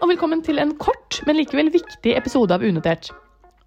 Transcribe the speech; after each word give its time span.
og 0.00 0.08
velkommen 0.08 0.40
til 0.40 0.56
en 0.56 0.70
kort, 0.80 1.18
men 1.28 1.36
likevel 1.36 1.68
viktig 1.74 2.14
episode 2.16 2.54
av 2.56 2.62
Unotert. 2.64 3.10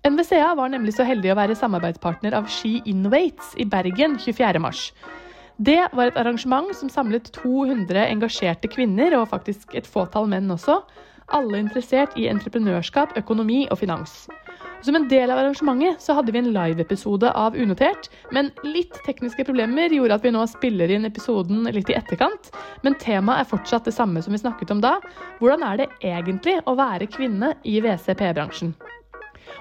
NVCA 0.03 0.55
var 0.57 0.71
nemlig 0.73 0.95
så 0.97 1.05
heldig 1.05 1.29
å 1.29 1.37
være 1.37 1.57
samarbeidspartner 1.57 2.33
av 2.33 2.47
Ski 2.49 2.79
Innovates 2.89 3.51
i 3.61 3.67
Bergen 3.69 4.17
24.3. 4.17 4.71
Det 5.61 5.77
var 5.93 6.09
et 6.09 6.17
arrangement 6.17 6.73
som 6.73 6.89
samlet 6.89 7.29
200 7.37 8.07
engasjerte 8.07 8.71
kvinner, 8.73 9.13
og 9.19 9.29
faktisk 9.29 9.77
et 9.77 9.85
fåtall 9.85 10.25
menn 10.31 10.49
også, 10.51 10.79
alle 11.37 11.61
interessert 11.61 12.17
i 12.17 12.25
entreprenørskap, 12.31 13.13
økonomi 13.21 13.67
og 13.69 13.83
finans. 13.83 14.23
Som 14.83 14.95
en 14.95 15.05
del 15.07 15.31
av 15.31 15.37
arrangementet 15.39 16.01
så 16.03 16.13
hadde 16.17 16.33
vi 16.35 16.41
en 16.41 16.49
live-episode 16.51 17.29
av 17.39 17.55
Unotert, 17.55 18.09
men 18.35 18.49
litt 18.67 18.97
tekniske 19.05 19.45
problemer 19.47 19.93
gjorde 19.95 20.17
at 20.17 20.25
vi 20.25 20.33
nå 20.35 20.41
spiller 20.51 20.91
inn 20.91 21.07
episoden 21.07 21.69
litt 21.71 21.87
i 21.87 21.95
etterkant. 21.95 22.49
Men 22.83 22.97
temaet 22.99 23.45
er 23.45 23.51
fortsatt 23.53 23.87
det 23.87 23.95
samme 23.95 24.19
som 24.25 24.35
vi 24.35 24.41
snakket 24.41 24.73
om 24.75 24.81
da. 24.83 24.97
Hvordan 25.39 25.63
er 25.69 25.79
det 25.79 25.87
egentlig 26.03 26.57
å 26.67 26.75
være 26.75 27.07
kvinne 27.07 27.53
i 27.63 27.77
WCP-bransjen? 27.79 28.75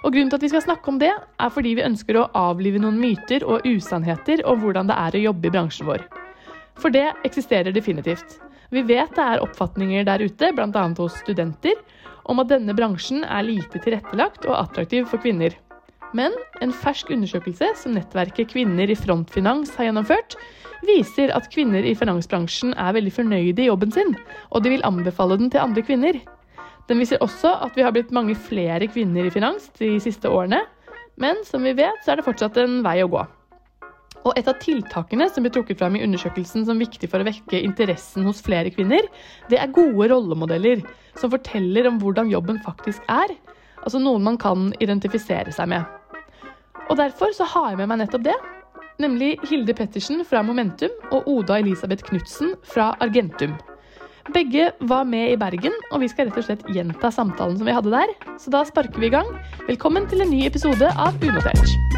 Og 0.03 0.11
Grunnen 0.11 0.33
til 0.33 0.41
at 0.41 0.49
vi 0.49 0.51
skal 0.51 0.67
snakke 0.67 0.91
om 0.91 0.99
det, 0.99 1.13
er 1.15 1.55
fordi 1.55 1.77
vi 1.79 1.87
ønsker 1.87 2.19
å 2.19 2.27
avlive 2.35 2.83
noen 2.83 2.99
myter 2.99 3.47
og 3.47 3.63
usannheter 3.69 4.43
om 4.51 4.59
hvordan 4.59 4.91
det 4.91 4.99
er 5.07 5.21
å 5.21 5.25
jobbe 5.29 5.47
i 5.47 5.55
bransjen 5.55 5.87
vår. 5.87 6.03
For 6.83 6.91
det 6.91 7.13
eksisterer 7.23 7.71
definitivt. 7.71 8.41
Vi 8.75 8.83
vet 8.89 9.15
det 9.15 9.23
er 9.23 9.43
oppfatninger 9.45 10.07
der 10.09 10.27
ute, 10.27 10.51
bl.a. 10.57 10.87
hos 10.99 11.23
studenter, 11.23 11.79
om 12.31 12.43
at 12.43 12.51
denne 12.53 12.75
bransjen 12.77 13.25
er 13.25 13.47
lite 13.47 13.81
tilrettelagt 13.83 14.47
og 14.49 14.59
attraktiv 14.59 15.09
for 15.11 15.23
kvinner. 15.23 15.55
Men 16.17 16.35
en 16.61 16.75
fersk 16.77 17.11
undersøkelse 17.15 17.71
som 17.81 17.95
nettverket 17.97 18.51
Kvinner 18.53 18.91
i 18.91 18.99
frontfinans 18.99 19.73
har 19.79 19.89
gjennomført, 19.89 20.37
viser 20.85 21.33
at 21.33 21.49
kvinner 21.53 21.87
i 21.87 21.95
finansbransjen 21.97 22.75
er 22.77 22.95
veldig 22.97 23.15
fornøyde 23.17 23.65
i 23.65 23.69
jobben 23.71 23.95
sin, 23.95 24.15
og 24.51 24.65
de 24.65 24.75
vil 24.75 24.87
anbefale 24.87 25.39
den 25.41 25.51
til 25.53 25.63
andre 25.63 25.85
kvinner. 25.87 26.19
Den 26.91 27.01
viser 27.01 27.23
også 27.25 27.55
at 27.65 27.77
vi 27.79 27.85
har 27.87 27.95
blitt 27.95 28.13
mange 28.13 28.35
flere 28.37 28.89
kvinner 28.91 29.25
i 29.25 29.33
finans 29.33 29.71
de 29.79 29.95
siste 30.03 30.29
årene, 30.29 30.61
men 31.21 31.39
som 31.47 31.65
vi 31.65 31.77
vet, 31.79 32.03
så 32.03 32.13
er 32.13 32.21
det 32.21 32.27
fortsatt 32.27 32.59
en 32.61 32.81
vei 32.85 32.99
å 33.05 33.11
gå. 33.13 33.23
Og 34.23 34.37
et 34.39 34.49
av 34.51 34.59
tiltakene 34.63 35.27
som 35.33 35.43
ble 35.43 35.51
trukket 35.55 35.81
fram 35.81 35.97
i 35.99 36.03
undersøkelsen 36.05 36.67
som 36.67 36.79
viktig 36.79 37.09
for 37.11 37.23
å 37.23 37.27
vekke 37.27 37.63
interessen 37.63 38.27
hos 38.29 38.43
flere 38.45 38.71
kvinner, 38.75 39.07
det 39.51 39.59
er 39.59 39.73
gode 39.75 40.11
rollemodeller 40.13 40.85
som 41.19 41.33
forteller 41.33 41.89
om 41.89 41.99
hvordan 42.03 42.31
jobben 42.33 42.61
faktisk 42.65 43.05
er. 43.13 43.35
Altså 43.83 44.01
noen 44.03 44.25
man 44.25 44.39
kan 44.41 44.71
identifisere 44.81 45.53
seg 45.55 45.71
med. 45.73 45.85
Og 46.89 46.99
derfor 47.01 47.35
så 47.37 47.47
har 47.49 47.73
jeg 47.73 47.83
med 47.83 47.93
meg 47.93 48.03
nettopp 48.03 48.27
det. 48.27 48.39
Nemlig 49.03 49.35
Hilde 49.49 49.75
Pettersen 49.75 50.23
fra 50.29 50.43
Momentum 50.47 50.93
og 51.11 51.29
Oda 51.31 51.59
Elisabeth 51.63 52.07
Knutsen 52.11 52.55
fra 52.69 52.93
Argentum. 53.03 53.57
Begge 54.35 54.69
var 54.87 55.05
med 55.05 55.33
i 55.33 55.39
Bergen, 55.39 55.75
og 55.91 56.05
vi 56.05 56.11
skal 56.11 56.29
rett 56.29 56.39
og 56.39 56.47
slett 56.47 56.69
gjenta 56.71 57.11
samtalen 57.11 57.59
som 57.59 57.67
vi 57.67 57.75
hadde 57.75 57.91
der. 57.95 58.15
Så 58.39 58.55
da 58.55 58.63
sparker 58.69 59.03
vi 59.03 59.11
i 59.11 59.17
gang. 59.17 59.27
Velkommen 59.67 60.07
til 60.13 60.23
en 60.23 60.31
ny 60.31 60.45
episode 60.47 60.95
av 60.95 61.19
Unotert. 61.27 61.92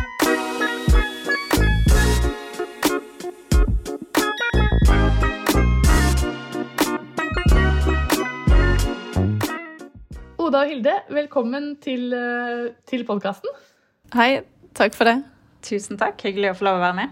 Og 10.55 10.69
Hilde, 10.71 10.93
velkommen 11.11 11.73
til, 11.83 12.13
eh, 12.15 12.75
til 12.87 13.03
podkasten. 13.05 13.51
Hei, 14.15 14.45
takk 14.73 14.95
for 14.95 15.09
det. 15.09 15.25
Tusen 15.67 15.99
takk. 15.99 16.21
Hyggelig 16.23 16.53
å 16.53 16.59
få 16.61 16.67
lov 16.69 16.77
å 16.79 16.85
være 16.85 16.95
med. 16.95 17.11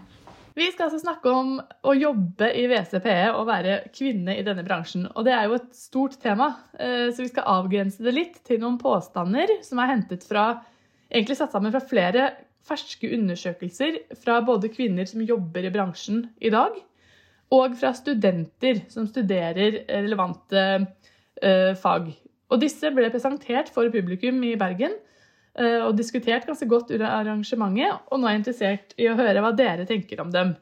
Vi 0.55 0.69
skal 0.71 0.87
altså 0.87 1.01
snakke 1.03 1.27
om 1.27 1.57
å 1.59 1.95
jobbe 1.99 2.53
i 2.55 2.69
WCPE 2.71 3.35
og 3.35 3.49
være 3.49 3.91
kvinne 3.91 4.39
i 4.39 4.45
denne 4.47 4.63
bransjen. 4.63 5.09
Og 5.17 5.25
det 5.25 5.33
er 5.35 5.49
jo 5.49 5.55
et 5.55 5.75
stort 5.75 6.21
tema, 6.23 6.55
eh, 6.79 7.11
så 7.11 7.19
vi 7.19 7.33
skal 7.33 7.51
avgrense 7.51 7.99
det 7.99 8.15
litt 8.15 8.45
til 8.45 8.61
noen 8.61 8.79
påstander 8.79 9.65
som 9.65 9.81
er 9.81 9.91
hentet 9.91 10.23
fra 10.23 10.63
egentlig 11.11 11.37
satt 11.37 11.51
sammen 11.51 11.73
fra 11.73 11.81
flere 11.81 12.31
ferske 12.63 13.11
undersøkelser 13.11 14.15
fra 14.23 14.41
både 14.41 14.71
kvinner 14.71 15.05
som 15.05 15.21
jobber 15.21 15.65
i 15.65 15.75
bransjen 15.75 16.31
i 16.41 16.49
dag, 16.49 16.79
og 17.51 17.75
fra 17.75 17.93
studenter 17.93 18.89
som 18.89 19.09
studerer 19.09 19.83
relevante 19.89 20.87
uh, 21.43 21.75
fag. 21.75 22.22
Og 22.53 22.61
disse 22.61 22.93
ble 22.93 23.09
presentert 23.13 23.73
for 23.73 23.89
publikum 23.93 24.43
i 24.45 24.55
Bergen 24.61 24.93
eh, 25.57 25.81
og 25.81 25.97
diskutert 25.97 26.47
ganske 26.49 26.69
godt 26.69 26.93
under 26.93 27.09
arrangementet, 27.09 28.05
og 28.11 28.21
nå 28.21 28.29
er 28.29 28.37
jeg 28.37 28.43
interessert 28.43 28.97
i 29.01 29.09
å 29.09 29.17
høre 29.19 29.45
hva 29.45 29.55
dere 29.57 29.89
tenker 29.89 30.21
om 30.25 30.33
dem. 30.35 30.55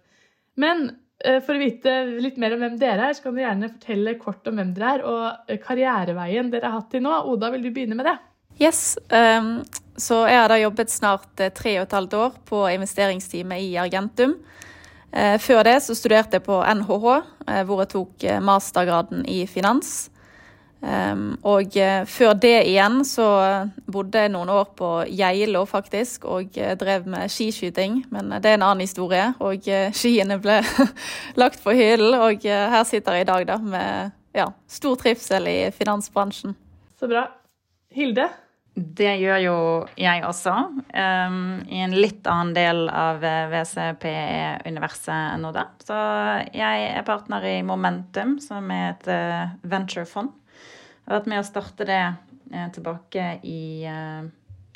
Men 0.60 0.86
eh, 1.24 1.40
for 1.42 1.56
å 1.56 1.62
vite 1.62 1.96
litt 2.22 2.38
mer 2.40 2.54
om 2.54 2.62
hvem 2.62 2.78
dere 2.80 3.08
er, 3.08 3.16
så 3.18 3.26
kan 3.26 3.34
du 3.34 3.42
gjerne 3.42 3.72
fortelle 3.72 4.18
kort 4.22 4.46
om 4.46 4.60
hvem 4.60 4.74
dere 4.76 4.92
er, 4.94 5.06
og 5.10 5.50
eh, 5.50 5.60
karriereveien 5.62 6.52
dere 6.52 6.70
har 6.70 6.78
hatt 6.78 6.92
til 6.94 7.02
nå. 7.06 7.16
Oda, 7.32 7.50
vil 7.56 7.66
du 7.66 7.72
begynne 7.74 7.98
med 7.98 8.06
det? 8.06 8.16
Yes, 8.60 8.98
um, 9.08 9.62
så 9.96 10.22
jeg 10.28 10.36
har 10.36 10.50
da 10.52 10.60
jobbet 10.60 10.92
snart 10.92 11.42
tre 11.56 11.78
og 11.78 11.86
et 11.86 11.94
halvt 11.96 12.16
år 12.18 12.34
på 12.50 12.64
investeringsteamet 12.74 13.62
i 13.64 13.76
Argentum. 13.80 14.36
Før 15.10 15.64
det 15.66 15.72
så 15.82 15.94
studerte 15.98 16.38
jeg 16.38 16.44
på 16.46 16.60
NHH, 16.60 17.06
hvor 17.66 17.80
jeg 17.80 17.88
tok 17.90 18.26
mastergraden 18.46 19.24
i 19.26 19.40
finans. 19.50 20.10
Um, 20.80 21.34
og 21.44 21.74
uh, 21.76 22.06
før 22.08 22.32
det 22.40 22.54
igjen 22.70 23.02
så 23.04 23.26
bodde 23.90 24.22
jeg 24.22 24.32
noen 24.32 24.48
år 24.54 24.70
på 24.78 24.88
Geilo 25.12 25.66
faktisk, 25.68 26.24
og 26.24 26.56
uh, 26.56 26.72
drev 26.80 27.08
med 27.10 27.32
skiskyting. 27.32 28.00
Men 28.12 28.32
uh, 28.32 28.38
det 28.40 28.54
er 28.54 28.58
en 28.58 28.66
annen 28.70 28.86
historie. 28.86 29.26
Og 29.44 29.68
skiene 29.96 30.40
ble 30.40 30.60
lagt 31.42 31.60
på 31.64 31.76
hyllen, 31.76 32.16
og 32.20 32.46
her 32.46 32.84
sitter 32.88 33.18
jeg 33.18 33.28
i 33.28 33.32
dag 33.32 33.48
da 33.52 33.58
med 33.60 34.16
ja, 34.36 34.46
stor 34.70 34.96
trivsel 35.00 35.50
i 35.50 35.58
finansbransjen. 35.74 36.56
Så 36.96 37.10
bra. 37.10 37.26
Hilde? 37.92 38.30
Det 38.80 39.16
gjør 39.18 39.40
jo 39.42 39.54
jeg 39.98 40.22
også. 40.24 40.52
Um, 40.94 41.40
I 41.68 41.82
en 41.84 41.96
litt 41.98 42.24
annen 42.30 42.54
del 42.56 42.86
av 42.88 43.18
WCPE-universet 43.20 45.34
enn 45.34 45.48
Oda. 45.50 45.66
Så 45.84 45.98
jeg 46.56 46.92
er 46.94 47.04
partner 47.04 47.44
i 47.50 47.58
Momentum, 47.66 48.38
som 48.40 48.70
er 48.72 48.94
et 48.94 49.10
venturefond 49.66 50.30
jeg 51.10 51.16
har 51.16 51.24
vært 51.24 51.30
med 51.32 51.40
å 51.42 51.46
starte 51.48 51.86
det 51.88 52.02
eh, 52.54 52.66
tilbake 52.70 53.22
i 53.42 53.62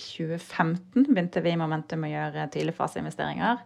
2015. 0.02 1.04
Eh, 1.04 1.06
begynte 1.06 1.42
vi 1.44 1.52
i 1.54 1.60
Momentum 1.60 2.02
å 2.02 2.10
gjøre 2.10 2.48
tidligfaseinvesteringer. 2.56 3.62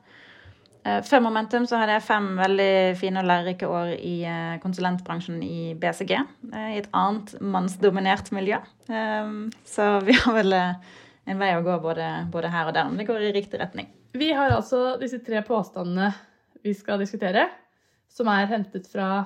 Eh, 0.85 0.99
før 1.09 1.25
Momentum 1.25 1.65
så 1.65 1.81
hadde 1.81 1.97
jeg 1.97 2.05
fem 2.11 2.29
veldig 2.37 2.69
fine 3.01 3.23
og 3.23 3.31
lærerike 3.31 3.73
år 3.73 3.95
i 3.97 4.13
konsulentbransjen 4.61 5.41
i 5.49 5.73
BCG. 5.81 6.15
I 6.53 6.77
et 6.83 6.93
annet 6.93 7.35
mannsdominert 7.41 8.29
miljø. 8.37 8.61
Så 9.65 9.91
vi 10.05 10.21
har 10.21 10.37
vel 10.37 10.53
en 10.61 11.41
vei 11.41 11.53
å 11.57 11.65
gå 11.65 11.81
både, 11.89 12.13
både 12.29 12.53
her 12.53 12.69
og 12.69 12.77
der, 12.77 12.93
men 12.93 13.01
det 13.01 13.09
går 13.09 13.31
i 13.31 13.37
riktig 13.41 13.65
retning. 13.65 13.89
Vi 14.13 14.35
har 14.37 14.53
altså 14.53 14.99
disse 15.01 15.25
tre 15.25 15.41
påstandene 15.41 16.13
vi 16.61 16.77
skal 16.77 17.01
diskutere, 17.01 17.49
som 18.13 18.29
er 18.29 18.53
hentet 18.53 18.93
fra 18.93 19.23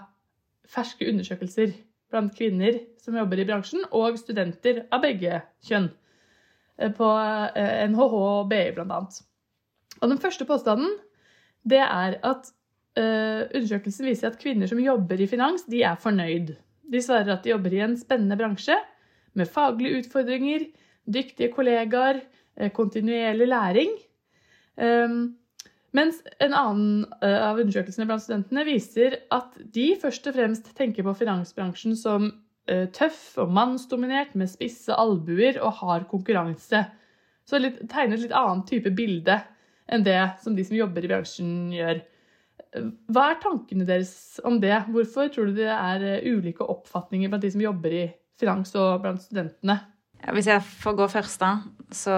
ferske 0.71 1.11
undersøkelser 1.11 1.75
blant 2.13 2.35
kvinner 2.37 2.79
som 3.03 3.17
jobber 3.19 3.41
i 3.43 3.47
bransjen, 3.49 3.85
og 3.91 4.19
studenter 4.21 4.85
av 4.93 5.03
begge 5.05 5.41
kjønn. 5.67 5.91
Eh, 6.79 6.93
på 6.97 7.09
NHH 7.93 8.03
eh, 8.03 8.19
og 8.19 8.51
BI, 8.51 8.65
annet. 8.85 9.23
Og 10.01 10.11
den 10.11 10.21
første 10.23 10.47
påstanden 10.49 10.97
det 11.69 11.79
er 11.79 12.17
at 12.27 12.49
uh, 12.99 13.43
undersøkelsen 13.55 14.09
viser 14.09 14.33
at 14.33 14.39
kvinner 14.41 14.67
som 14.67 14.81
jobber 14.83 15.21
i 15.23 15.29
finans, 15.31 15.63
de 15.71 15.85
er 15.87 16.01
fornøyd. 16.03 16.49
De 16.91 17.03
svarer 17.05 17.37
at 17.37 17.45
de 17.45 17.53
jobber 17.53 17.77
i 17.77 17.85
en 17.85 17.95
spennende 18.01 18.35
bransje 18.41 18.75
med 19.39 19.47
faglige 19.47 20.01
utfordringer, 20.01 20.65
dyktige 21.07 21.53
kollegaer, 21.55 22.19
kontinuerlig 22.75 23.47
læring. 23.47 23.95
Um, 24.75 25.37
mens 25.97 26.23
en 26.41 26.55
annen 26.57 27.05
eh, 27.21 27.37
av 27.37 27.61
undersøkelsene 27.61 28.07
blant 28.09 28.25
studentene 28.25 28.65
viser 28.69 29.19
at 29.35 29.59
de 29.75 29.91
først 30.01 30.29
og 30.31 30.37
fremst 30.39 30.71
tenker 30.79 31.05
på 31.05 31.15
finansbransjen 31.19 31.97
som 32.01 32.31
eh, 32.71 32.87
tøff 32.97 33.37
og 33.43 33.53
mannsdominert 33.53 34.33
med 34.39 34.51
spisse 34.51 34.97
albuer 34.97 35.61
og 35.61 35.77
hard 35.83 36.09
konkurranse. 36.11 36.87
Så 37.45 37.61
litt, 37.61 37.83
tegner 37.93 38.17
et 38.17 38.27
litt 38.27 38.39
annet 38.39 38.69
type 38.71 38.95
bilde 38.97 39.37
enn 39.93 40.07
det 40.07 40.21
som 40.41 40.57
de 40.57 40.65
som 40.65 40.79
jobber 40.79 41.05
i 41.05 41.11
bransjen 41.11 41.53
gjør. 41.75 42.01
Hva 43.13 43.29
er 43.29 43.41
tankene 43.43 43.85
deres 43.85 44.41
om 44.49 44.57
det? 44.63 44.75
Hvorfor 44.89 45.29
tror 45.33 45.51
du 45.51 45.59
det 45.61 45.69
er 45.75 46.07
eh, 46.09 46.29
ulike 46.33 46.65
oppfatninger 46.65 47.29
blant 47.29 47.45
de 47.45 47.53
som 47.53 47.65
jobber 47.65 47.99
i 48.01 48.07
finans 48.41 48.73
og 48.81 49.03
blant 49.05 49.21
studentene? 49.21 49.83
Hvis 50.33 50.49
jeg 50.49 50.63
får 50.63 50.95
gå 50.97 51.09
først, 51.11 51.43
da, 51.43 51.51
så 51.91 52.17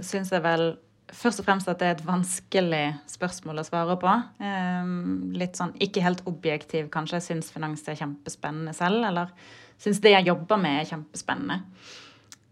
syns 0.00 0.32
jeg 0.32 0.42
vel 0.42 0.72
først 1.14 1.40
og 1.40 1.46
fremst 1.46 1.68
at 1.70 1.80
det 1.80 1.88
er 1.88 1.96
et 1.96 2.06
vanskelig 2.06 2.84
spørsmål 3.10 3.62
å 3.62 3.66
svare 3.66 3.96
på. 4.00 4.14
Ehm, 4.44 5.34
litt 5.38 5.58
sånn 5.58 5.74
ikke 5.82 6.04
helt 6.04 6.24
objektiv, 6.30 6.88
kanskje. 6.92 7.20
Jeg 7.20 7.28
syns 7.28 7.52
finans 7.54 7.84
er 7.88 7.98
kjempespennende 7.98 8.74
selv. 8.76 9.04
Eller 9.08 9.32
syns 9.80 10.02
det 10.04 10.14
jeg 10.14 10.28
jobber 10.28 10.60
med, 10.60 10.80
er 10.82 10.90
kjempespennende. 10.92 11.62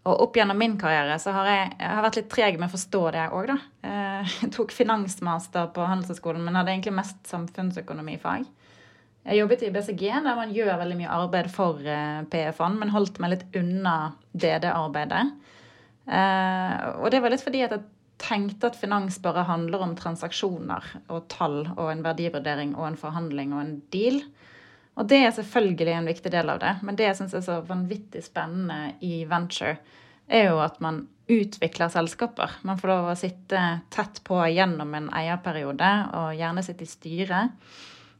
Og 0.03 0.25
opp 0.25 0.35
gjennom 0.35 0.59
min 0.59 0.75
karriere 0.79 1.15
så 1.21 1.31
har 1.31 1.47
jeg, 1.47 1.67
jeg 1.79 1.95
har 1.95 2.03
vært 2.03 2.17
litt 2.19 2.31
treg 2.31 2.57
med 2.59 2.67
å 2.67 2.73
forstå 2.73 3.03
det 3.15 3.27
òg, 3.37 3.53
da. 3.53 3.57
Eh, 3.87 4.33
jeg 4.41 4.51
tok 4.57 4.75
finansmaster 4.75 5.71
på 5.75 5.87
Handelshøyskolen, 5.87 6.43
men 6.43 6.59
hadde 6.59 6.75
egentlig 6.75 6.97
mest 6.97 7.23
samfunnsøkonomifag. 7.31 8.49
Jeg 9.23 9.39
jobbet 9.39 9.61
i 9.63 9.71
BCG, 9.71 10.01
der 10.25 10.35
man 10.35 10.51
gjør 10.51 10.81
veldig 10.81 10.99
mye 10.99 11.15
arbeid 11.15 11.47
for 11.51 11.79
eh, 11.87 12.23
PE-fond, 12.27 12.75
men 12.81 12.91
holdt 12.91 13.21
meg 13.23 13.37
litt 13.37 13.55
unna 13.55 13.95
DD-arbeidet. 14.35 15.23
Eh, 16.03 16.73
og 16.99 17.07
det 17.13 17.21
var 17.23 17.31
litt 17.31 17.45
fordi 17.45 17.61
at 17.63 17.77
jeg 17.77 17.85
tenkte 18.21 18.69
at 18.69 18.77
finans 18.79 19.19
bare 19.23 19.45
handler 19.47 19.83
om 19.83 19.95
transaksjoner 19.97 20.85
og 21.09 21.25
tall 21.31 21.63
og 21.73 21.87
en 21.89 22.03
verdivurdering 22.05 22.75
og 22.77 22.87
en 22.87 22.99
forhandling 22.99 23.55
og 23.55 23.63
en 23.63 23.75
deal. 23.93 24.21
Og 24.93 25.09
det 25.09 25.23
er 25.23 25.33
selvfølgelig 25.33 25.95
en 25.97 26.09
viktig 26.11 26.31
del 26.33 26.51
av 26.53 26.61
det, 26.61 26.75
men 26.85 26.97
det 26.97 27.07
jeg 27.07 27.17
syns 27.21 27.33
er 27.37 27.45
så 27.45 27.57
vanvittig 27.65 28.21
spennende 28.25 28.93
i 29.01 29.23
venture, 29.29 29.79
er 30.29 30.51
jo 30.51 30.59
at 30.63 30.77
man 30.83 31.07
utvikler 31.31 31.89
selskaper. 31.89 32.59
Man 32.67 32.77
får 32.79 32.91
lov 32.91 33.09
å 33.09 33.17
sitte 33.17 33.63
tett 33.93 34.21
på 34.27 34.37
gjennom 34.53 34.93
en 34.97 35.09
eierperiode, 35.15 35.91
og 36.19 36.37
gjerne 36.37 36.63
sitte 36.65 36.85
i 36.85 36.91
styret 36.91 37.73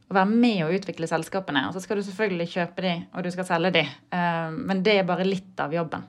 Og 0.04 0.18
være 0.18 0.28
med 0.28 0.58
å 0.66 0.72
utvikle 0.74 1.08
selskapene. 1.08 1.62
Og 1.68 1.72
så 1.72 1.80
skal 1.80 1.96
du 1.96 2.04
selvfølgelig 2.04 2.50
kjøpe 2.52 2.82
de, 2.84 2.90
og 3.14 3.24
du 3.24 3.30
skal 3.32 3.46
selge 3.48 3.70
de. 3.78 3.84
Eh, 4.12 4.50
men 4.52 4.82
det 4.84 4.98
er 4.98 5.06
bare 5.08 5.24
litt 5.24 5.56
av 5.64 5.72
jobben. 5.72 6.04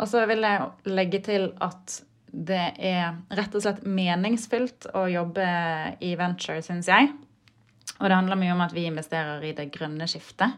Og 0.00 0.08
så 0.08 0.22
vil 0.28 0.40
jeg 0.40 0.94
legge 0.96 1.20
til 1.26 1.50
at 1.60 1.98
det 2.36 2.74
er 2.84 3.14
rett 3.32 3.54
og 3.56 3.62
slett 3.64 3.86
meningsfylt 3.88 4.90
å 4.92 5.06
jobbe 5.08 5.46
i 6.04 6.10
venture, 6.20 6.60
syns 6.64 6.88
jeg. 6.90 7.08
Og 7.96 8.10
det 8.10 8.18
handler 8.18 8.36
mye 8.36 8.52
om 8.52 8.60
at 8.66 8.74
vi 8.76 8.84
investerer 8.90 9.40
i 9.46 9.54
det 9.56 9.70
grønne 9.72 10.04
skiftet. 10.10 10.52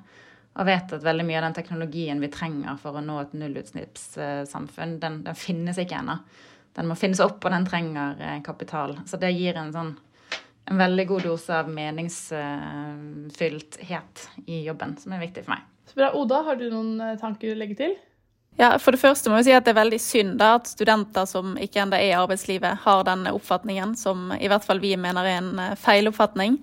Og 0.58 0.66
vet 0.66 0.90
at 0.96 1.06
veldig 1.06 1.26
mye 1.28 1.38
av 1.38 1.44
den 1.46 1.58
teknologien 1.60 2.18
vi 2.18 2.32
trenger 2.34 2.74
for 2.82 2.98
å 2.98 3.04
nå 3.04 3.20
et 3.22 3.36
nullutslippssamfunn, 3.38 4.96
den, 4.98 5.22
den 5.28 5.38
finnes 5.38 5.78
ikke 5.78 6.00
ennå. 6.00 6.16
Den 6.74 6.88
må 6.90 6.94
finnes 6.98 7.22
opp, 7.22 7.38
og 7.44 7.50
den 7.54 7.68
trenger 7.68 8.18
eh, 8.18 8.42
kapital. 8.46 8.90
Så 9.06 9.16
det 9.22 9.30
gir 9.36 9.54
en 9.58 9.74
sånn 9.74 9.92
en 10.68 10.80
veldig 10.82 11.06
god 11.08 11.22
dose 11.24 11.52
av 11.56 11.70
meningsfyllthet 11.72 14.14
i 14.50 14.66
jobben, 14.66 14.90
som 15.00 15.12
er 15.14 15.22
viktig 15.22 15.42
for 15.46 15.52
meg. 15.54 15.62
Så 15.88 15.94
bra. 15.96 16.08
Oda, 16.18 16.36
har 16.44 16.54
du 16.60 16.66
noen 16.68 17.00
eh, 17.00 17.20
tanker 17.20 17.52
å 17.54 17.56
legge 17.56 17.76
til? 17.78 17.92
Ja, 18.58 18.72
For 18.82 18.94
det 18.94 19.00
første 19.00 19.30
må 19.30 19.38
jeg 19.38 19.48
si 19.48 19.54
at 19.54 19.66
det 19.66 19.72
er 19.72 19.78
veldig 19.78 20.00
synd 20.02 20.34
da, 20.40 20.56
at 20.58 20.66
studenter 20.66 21.28
som 21.30 21.54
ikke 21.62 21.84
ennå 21.84 21.98
er 21.98 22.08
i 22.08 22.16
arbeidslivet, 22.18 22.82
har 22.82 23.04
den 23.06 23.28
oppfatningen, 23.30 23.94
som 23.96 24.32
i 24.34 24.50
hvert 24.50 24.66
fall 24.66 24.82
vi 24.82 24.96
mener 24.98 25.26
er 25.26 25.38
en 25.38 25.52
eh, 25.62 25.76
feiloppfatning. 25.78 26.58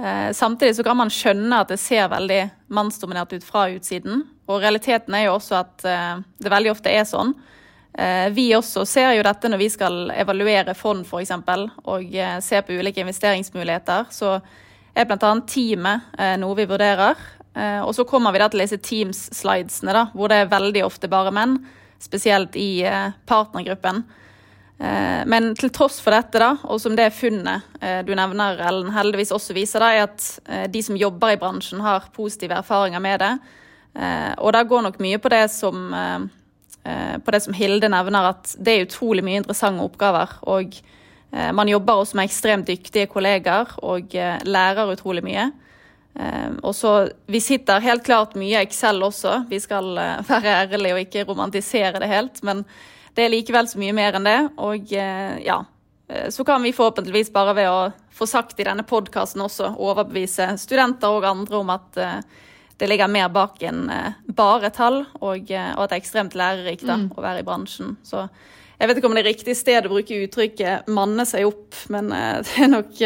Eh, 0.00 0.30
samtidig 0.32 0.78
så 0.78 0.86
kan 0.86 0.96
man 0.96 1.12
skjønne 1.12 1.60
at 1.60 1.74
det 1.74 1.80
ser 1.82 2.08
veldig 2.08 2.40
mannsdominert 2.72 3.36
ut 3.36 3.44
fra 3.44 3.68
utsiden. 3.74 4.24
Og 4.48 4.62
realiteten 4.64 5.14
er 5.14 5.26
jo 5.26 5.36
også 5.36 5.58
at 5.58 5.84
det 5.84 6.48
veldig 6.48 6.70
ofte 6.72 6.88
er 6.88 7.04
sånn. 7.04 7.34
Eh, 7.98 8.30
vi 8.30 8.52
også 8.54 8.84
ser 8.86 9.16
jo 9.16 9.24
dette 9.26 9.48
når 9.50 9.58
vi 9.58 9.66
skal 9.74 10.12
evaluere 10.14 10.74
fond 10.78 11.02
f.eks. 11.02 11.32
og 11.82 12.14
eh, 12.14 12.36
se 12.44 12.60
på 12.62 12.76
ulike 12.78 13.02
investeringsmuligheter. 13.02 14.06
Så 14.14 14.36
er 14.94 15.08
bl.a. 15.08 15.32
teamet 15.48 16.12
eh, 16.18 16.36
noe 16.38 16.54
vi 16.58 16.68
vurderer. 16.70 17.18
Og 17.56 17.90
så 17.96 18.04
kommer 18.06 18.30
vi 18.30 18.38
til 18.44 18.60
disse 18.62 18.76
Teams-slidesene, 18.78 19.90
da, 19.96 20.02
hvor 20.14 20.30
det 20.30 20.36
er 20.42 20.50
veldig 20.52 20.82
ofte 20.86 21.08
bare 21.10 21.32
menn. 21.34 21.56
Spesielt 21.98 22.54
i 22.54 22.84
partnergruppen. 23.26 24.04
Men 24.78 25.48
til 25.58 25.72
tross 25.74 25.96
for 25.98 26.14
dette, 26.14 26.38
da, 26.38 26.52
og 26.70 26.78
som 26.78 26.94
det 26.94 27.08
funnet 27.16 27.66
du 28.06 28.12
nevner, 28.14 28.60
Ellen, 28.68 28.92
heldigvis 28.94 29.34
også 29.34 29.56
viser, 29.56 29.82
da, 29.82 29.88
er 29.90 30.06
at 30.06 30.70
de 30.70 30.84
som 30.86 31.00
jobber 31.00 31.34
i 31.34 31.40
bransjen, 31.40 31.82
har 31.82 32.06
positive 32.14 32.60
erfaringer 32.60 33.02
med 33.02 33.24
det. 33.24 33.32
Og 34.38 34.54
det 34.54 34.62
går 34.70 34.86
nok 34.86 35.02
mye 35.02 35.18
på 35.18 35.34
det 35.34 35.48
som 35.50 35.90
Eh, 36.88 37.18
på 37.18 37.30
det 37.30 37.40
som 37.40 37.56
Hilde 37.56 37.90
nevner, 37.92 38.30
at 38.30 38.54
det 38.56 38.74
er 38.74 38.86
utrolig 38.86 39.24
mye 39.26 39.42
interessante 39.42 39.84
oppgaver. 39.84 40.38
Og 40.48 40.76
eh, 41.32 41.50
man 41.52 41.68
jobber 41.68 42.00
også 42.00 42.16
med 42.16 42.28
ekstremt 42.28 42.68
dyktige 42.68 43.10
kolleger 43.10 43.74
og 43.82 44.14
eh, 44.16 44.38
lærer 44.48 44.94
utrolig 44.94 45.24
mye. 45.26 45.50
Og 46.18 46.74
så, 46.74 46.92
Vi 47.30 47.38
sitter 47.40 47.84
helt 47.84 48.02
klart 48.02 48.32
mye 48.34 48.64
Excel 48.64 49.02
også, 49.06 49.44
vi 49.46 49.60
skal 49.62 49.92
være 50.26 50.54
ærlige 50.64 50.96
og 50.96 51.02
ikke 51.04 51.22
romantisere 51.28 52.00
det 52.02 52.08
helt. 52.10 52.40
Men 52.42 52.64
det 53.14 53.22
er 53.22 53.30
likevel 53.30 53.68
så 53.70 53.78
mye 53.78 53.94
mer 53.94 54.18
enn 54.18 54.26
det. 54.26 54.38
Og 54.58 54.90
ja, 54.90 55.60
så 56.34 56.46
kan 56.48 56.66
vi 56.66 56.74
forhåpentligvis 56.74 57.30
bare 57.30 57.54
ved 57.54 57.70
å 57.70 57.78
få 58.10 58.26
sagt 58.26 58.58
i 58.58 58.66
denne 58.66 58.82
podkasten 58.82 59.46
også 59.46 59.76
overbevise 59.78 60.50
studenter 60.58 61.14
og 61.14 61.28
andre 61.30 61.62
om 61.62 61.70
at 61.76 62.02
det 62.78 62.86
ligger 62.86 63.10
mer 63.10 63.28
bak 63.34 63.62
enn 63.66 63.88
eh, 63.90 64.18
bare 64.26 64.70
tall, 64.74 65.02
og, 65.18 65.50
eh, 65.50 65.70
og 65.74 65.84
at 65.84 65.90
det 65.90 65.98
er 65.98 66.02
ekstremt 66.02 66.38
lærerikt 66.38 66.86
da, 66.86 66.98
mm. 67.00 67.10
å 67.16 67.24
være 67.24 67.42
i 67.42 67.46
bransjen. 67.46 67.96
Så 68.06 68.22
jeg 68.78 68.90
vet 68.90 69.00
ikke 69.00 69.10
om 69.10 69.16
det 69.18 69.24
er 69.24 69.30
riktig 69.32 69.56
sted 69.58 69.86
å 69.86 69.92
bruke 69.92 70.20
uttrykket 70.22 70.90
'manne 70.94 71.26
seg 71.26 71.48
opp', 71.48 71.80
men 71.90 72.12
det 72.46 72.54
er 72.62 72.70
nok 72.70 73.02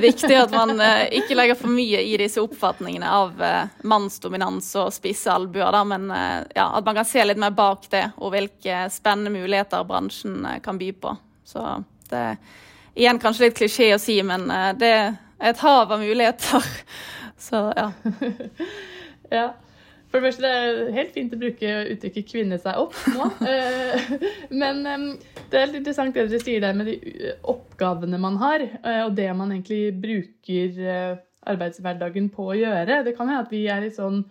viktig 0.00 0.34
at 0.36 0.54
man 0.54 0.74
uh, 0.80 1.04
ikke 1.14 1.36
legger 1.38 1.58
for 1.58 1.72
mye 1.72 2.02
i 2.02 2.16
disse 2.20 2.42
oppfatningene 2.42 3.08
av 3.08 3.42
mannsdominans 3.88 4.68
og 4.80 4.92
spisse 4.94 5.32
albuer, 5.32 5.78
men 5.88 6.10
ja, 6.54 6.68
at 6.68 6.84
man 6.84 6.98
kan 6.98 7.08
se 7.08 7.24
litt 7.24 7.40
mer 7.40 7.54
bak 7.56 7.86
det, 7.92 8.04
og 8.18 8.34
hvilke 8.34 8.84
spennende 8.92 9.32
muligheter 9.34 9.86
bransjen 9.88 10.46
kan 10.64 10.80
by 10.80 10.92
på. 10.92 11.14
Så 11.46 11.64
det 12.10 12.22
er 12.32 12.36
igjen 12.94 13.20
kanskje 13.22 13.48
litt 13.48 13.58
klisjé 13.58 13.92
å 13.94 14.00
si, 14.02 14.18
men 14.26 14.48
det 14.78 14.92
er 14.92 15.14
et 15.42 15.62
hav 15.64 15.92
av 15.92 16.00
muligheter. 16.02 16.66
Så 17.42 17.64
ja. 17.76 17.92
ja. 19.30 19.46
For 20.12 20.20
det 20.20 20.26
første, 20.26 20.44
det 20.44 20.52
er 20.52 20.96
helt 20.98 21.14
fint 21.14 21.32
å 21.32 21.38
bruke 21.40 21.68
uttrykket 21.94 22.26
'kvinne 22.28 22.58
seg 22.60 22.80
opp' 22.82 22.98
nå. 23.14 23.30
Eh, 23.52 24.10
men 24.52 24.82
det 24.84 25.56
er 25.56 25.64
helt 25.64 25.78
interessant 25.78 26.14
det 26.14 26.26
dere 26.28 26.40
sier 26.42 26.60
der 26.60 26.76
med 26.76 26.90
de 26.90 26.96
oppgavene 27.48 28.20
man 28.20 28.36
har, 28.42 28.60
eh, 28.60 29.00
og 29.06 29.16
det 29.16 29.30
man 29.36 29.54
egentlig 29.54 29.94
bruker 30.02 30.82
eh, 30.84 31.16
arbeidshverdagen 31.48 32.28
på 32.34 32.50
å 32.52 32.58
gjøre. 32.58 33.00
Det 33.06 33.16
kan 33.16 33.30
hende 33.30 33.46
at 33.46 33.52
vi 33.52 33.64
er 33.66 33.84
litt 33.86 33.98
sånn 33.98 34.24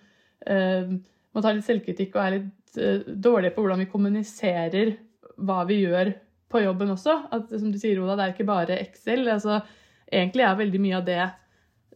Må 1.32 1.42
ta 1.44 1.52
litt 1.54 1.68
selvkritikk 1.68 2.16
og 2.16 2.24
er 2.24 2.34
litt 2.34 2.78
dårlige 3.22 3.54
på 3.54 3.62
hvordan 3.62 3.84
vi 3.84 3.92
kommuniserer 3.92 4.96
hva 5.38 5.60
vi 5.70 5.84
gjør 5.84 6.10
på 6.50 6.64
jobben 6.64 6.96
også. 6.96 7.14
At 7.32 7.54
som 7.54 7.70
du 7.72 7.78
sier, 7.78 8.02
Oda, 8.02 8.16
det 8.18 8.26
er 8.26 8.34
ikke 8.34 8.50
bare 8.50 8.80
Excel. 8.82 9.30
altså 9.30 9.60
Egentlig 10.12 10.48
er 10.48 10.60
veldig 10.60 10.82
mye 10.82 10.98
av 10.98 11.06
det 11.06 11.22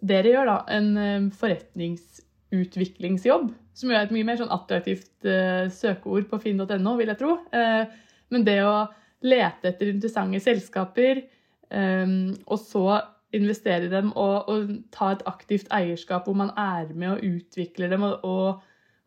dere 0.05 0.29
gjør 0.33 0.49
da 0.49 0.55
en 0.75 0.89
eh, 0.99 1.27
forretningsutviklingsjobb, 1.39 3.47
som 3.75 3.91
jo 3.91 3.97
er 3.97 4.07
et 4.07 4.13
mye 4.15 4.27
mer 4.27 4.39
sånn 4.39 4.53
attraktivt 4.53 5.27
uh, 5.27 5.67
søkeord 5.73 6.29
på 6.31 6.39
finn.no, 6.43 6.95
vil 6.99 7.11
jeg 7.11 7.19
tro. 7.19 7.37
Uh, 7.51 7.83
men 8.33 8.45
det 8.47 8.61
å 8.63 8.85
lete 9.25 9.71
etter 9.71 9.91
interessante 9.91 10.41
selskaper, 10.43 11.25
um, 11.69 12.31
og 12.45 12.61
så 12.61 12.85
investere 13.35 13.89
i 13.89 13.91
dem 13.91 14.13
og, 14.13 14.51
og, 14.51 14.69
ta 14.95 15.09
et 15.11 15.25
aktivt 15.27 15.71
eierskap 15.73 16.27
hvor 16.27 16.37
man 16.39 16.53
er 16.55 16.93
med 16.95 17.17
og 17.17 17.25
utvikler 17.27 17.91
dem 17.91 18.05
og, 18.07 18.23
og, 18.23 18.61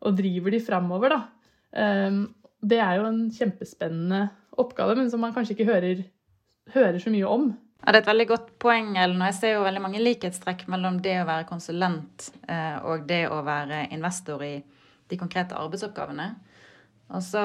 og 0.05 0.19
driver 0.19 0.53
de 0.53 0.61
framover, 0.61 1.15
da. 1.15 1.21
Um, 2.09 2.21
det 2.59 2.81
er 2.83 2.99
jo 2.99 3.07
en 3.07 3.23
kjempespennende 3.31 4.27
oppgave, 4.59 4.97
men 4.99 5.09
som 5.11 5.21
man 5.23 5.33
kanskje 5.33 5.55
ikke 5.55 5.69
hører, 5.71 6.03
hører 6.75 6.99
så 7.01 7.13
mye 7.13 7.29
om. 7.29 7.49
Ja, 7.85 7.91
Det 7.91 7.97
er 7.97 8.03
et 8.03 8.11
veldig 8.11 8.27
godt 8.27 8.49
poeng, 8.59 8.97
Ellen. 8.97 9.21
og 9.21 9.27
Jeg 9.31 9.39
ser 9.39 9.53
jo 9.55 9.63
veldig 9.63 9.81
mange 9.81 10.03
likhetstrekk 10.03 10.67
mellom 10.67 10.99
det 11.01 11.15
å 11.21 11.27
være 11.29 11.47
konsulent 11.47 12.29
eh, 12.47 12.77
og 12.83 13.07
det 13.07 13.29
å 13.31 13.41
være 13.45 13.87
investor 13.95 14.43
i 14.43 14.63
de 15.09 15.17
konkrete 15.17 15.55
arbeidsoppgavene. 15.55 16.35
Og 17.09 17.23
så 17.25 17.41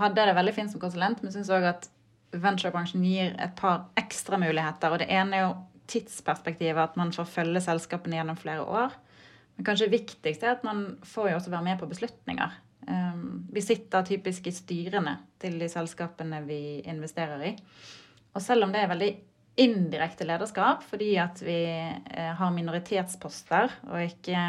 hadde 0.00 0.20
jeg 0.20 0.28
det 0.28 0.36
veldig 0.36 0.54
fint 0.54 0.72
som 0.72 0.82
konsulent, 0.82 1.22
men 1.22 1.32
syns 1.32 1.52
òg 1.54 1.64
at 1.70 1.88
venturebransjen 2.34 3.04
gir 3.06 3.32
et 3.40 3.54
par 3.56 3.86
ekstra 3.96 4.36
muligheter. 4.42 4.92
Og 4.92 5.00
det 5.00 5.08
ene 5.08 5.38
er 5.38 5.46
jo 5.46 5.54
tidsperspektivet, 5.88 6.80
at 6.82 6.98
man 7.00 7.12
får 7.14 7.30
følge 7.30 7.62
selskapene 7.64 8.18
gjennom 8.18 8.36
flere 8.40 8.64
år. 8.66 8.94
Men 9.56 9.68
kanskje 9.68 9.92
viktigst 9.92 10.42
er 10.42 10.56
at 10.56 10.64
man 10.66 10.98
får 11.06 11.30
jo 11.30 11.36
også 11.38 11.52
være 11.54 11.68
med 11.68 11.80
på 11.80 11.88
beslutninger. 11.88 12.56
Um, 12.88 13.44
vi 13.54 13.62
sitter 13.64 14.04
typisk 14.04 14.48
i 14.50 14.52
styrene 14.52 15.14
til 15.40 15.56
de 15.60 15.68
selskapene 15.72 16.42
vi 16.44 16.82
investerer 16.90 17.46
i. 17.48 17.54
Og 18.34 18.42
selv 18.42 18.66
om 18.66 18.74
det 18.74 18.82
er 18.82 18.90
veldig 18.90 19.12
indirekte 19.60 20.26
lederskap 20.26 20.82
fordi 20.88 21.14
at 21.22 21.42
vi 21.44 21.58
eh, 21.70 22.32
har 22.38 22.54
minoritetsposter 22.54 23.74
og 23.90 24.00
ikke 24.02 24.44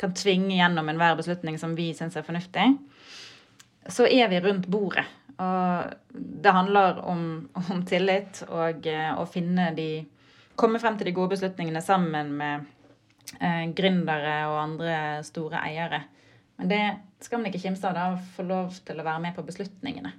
kan 0.00 0.14
tvinge 0.16 0.56
gjennom 0.56 0.88
enhver 0.90 1.16
beslutning 1.18 1.58
som 1.60 1.76
vi 1.78 1.92
syns 1.94 2.16
er 2.18 2.26
fornuftig, 2.26 2.66
så 3.88 4.08
er 4.10 4.28
vi 4.32 4.40
rundt 4.42 4.66
bordet. 4.66 5.04
Og 5.38 5.94
det 6.14 6.52
handler 6.54 6.98
om, 7.10 7.22
om 7.58 7.84
tillit 7.86 8.42
og 8.48 8.86
eh, 8.90 9.12
å 9.14 9.26
finne 9.30 9.70
de 9.76 9.88
Komme 10.54 10.78
frem 10.78 10.94
til 10.94 11.08
de 11.08 11.12
gode 11.16 11.32
beslutningene 11.32 11.80
sammen 11.82 12.28
med 12.38 12.66
eh, 13.42 13.64
gründere 13.74 14.36
og 14.46 14.60
andre 14.60 14.98
store 15.26 15.58
eiere. 15.66 15.98
Men 16.60 16.70
det 16.70 16.82
skal 17.26 17.40
man 17.40 17.50
ikke 17.50 17.64
kimse 17.64 17.88
av, 17.90 17.96
da, 17.96 18.26
få 18.36 18.46
lov 18.46 18.76
til 18.86 19.00
å 19.02 19.06
være 19.06 19.24
med 19.24 19.34
på 19.34 19.42
beslutningene. 19.48 20.12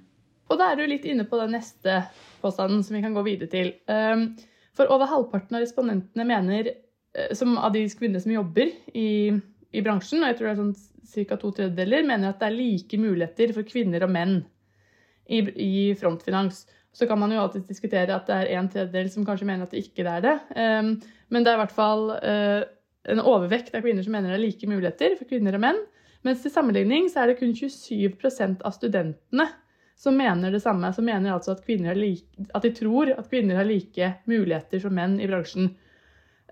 Og 0.46 0.60
da 0.60 0.70
er 0.70 0.78
du 0.78 0.86
litt 0.86 1.06
inne 1.08 1.26
på 1.26 1.38
den 1.40 1.54
neste 1.56 2.02
påstanden 2.42 2.84
som 2.86 2.96
vi 2.96 3.02
kan 3.04 3.16
gå 3.16 3.24
videre 3.26 3.50
til. 3.50 3.72
Ehm, 3.90 4.28
for 4.76 4.90
over 4.92 5.10
halvparten 5.10 5.58
av 5.58 5.64
respondentene 5.64 6.26
mener, 6.28 6.70
eh, 7.16 7.32
som 7.34 7.56
av 7.58 7.72
de 7.74 7.86
kvinnene 7.88 8.22
som 8.22 8.34
jobber 8.34 8.70
i, 8.94 9.32
i 9.72 9.82
bransjen, 9.82 10.22
og 10.22 10.30
jeg 10.30 10.38
tror 10.38 10.48
det 10.48 10.54
er 10.54 10.62
sånn 10.62 11.26
ca. 11.26 11.38
to 11.40 11.50
tredjedeler, 11.50 12.06
mener 12.06 12.30
at 12.30 12.40
det 12.40 12.50
er 12.50 12.58
like 12.58 13.00
muligheter 13.00 13.54
for 13.56 13.66
kvinner 13.66 14.06
og 14.06 14.14
menn 14.14 14.38
i, 15.26 15.42
i 15.42 15.74
frontfinans. 15.98 16.66
Så 16.96 17.08
kan 17.08 17.18
man 17.20 17.34
jo 17.34 17.42
alltid 17.42 17.66
diskutere 17.68 18.14
at 18.14 18.28
det 18.30 18.36
er 18.36 18.54
en 18.56 18.70
tredjedel 18.72 19.10
som 19.12 19.26
kanskje 19.26 19.48
mener 19.48 19.66
at 19.66 19.74
det 19.74 19.82
ikke 19.84 20.06
er 20.06 20.22
det. 20.24 20.38
Ehm, 20.56 20.96
men 21.28 21.42
det 21.42 21.52
er 21.52 21.58
i 21.58 21.64
hvert 21.64 21.74
fall 21.74 22.10
eh, 22.22 22.62
en 23.10 23.22
overvekt 23.22 23.74
av 23.74 23.82
kvinner 23.82 24.06
som 24.06 24.14
mener 24.14 24.32
det 24.32 24.38
er 24.38 24.46
like 24.46 24.70
muligheter 24.70 25.18
for 25.18 25.28
kvinner 25.28 25.58
og 25.58 25.66
menn. 25.66 25.84
Mens 26.26 26.42
til 26.42 26.54
sammenligning 26.54 27.10
så 27.10 27.22
er 27.22 27.32
det 27.32 27.40
kun 27.40 27.54
27% 27.54 28.62
av 28.66 28.74
studentene 28.74 29.50
som 29.96 30.16
mener 30.16 30.52
det 30.52 30.60
samme. 30.60 30.92
Som 30.92 31.08
mener 31.08 31.32
altså 31.32 31.56
at, 31.56 31.64
like, 31.96 32.46
at, 32.52 32.62
de 32.62 32.72
tror 32.76 33.12
at 33.14 33.30
kvinner 33.30 33.56
har 33.56 33.68
like 33.68 34.12
muligheter 34.28 34.82
som 34.82 34.94
menn 34.94 35.18
i 35.20 35.28
bransjen. 35.28 35.72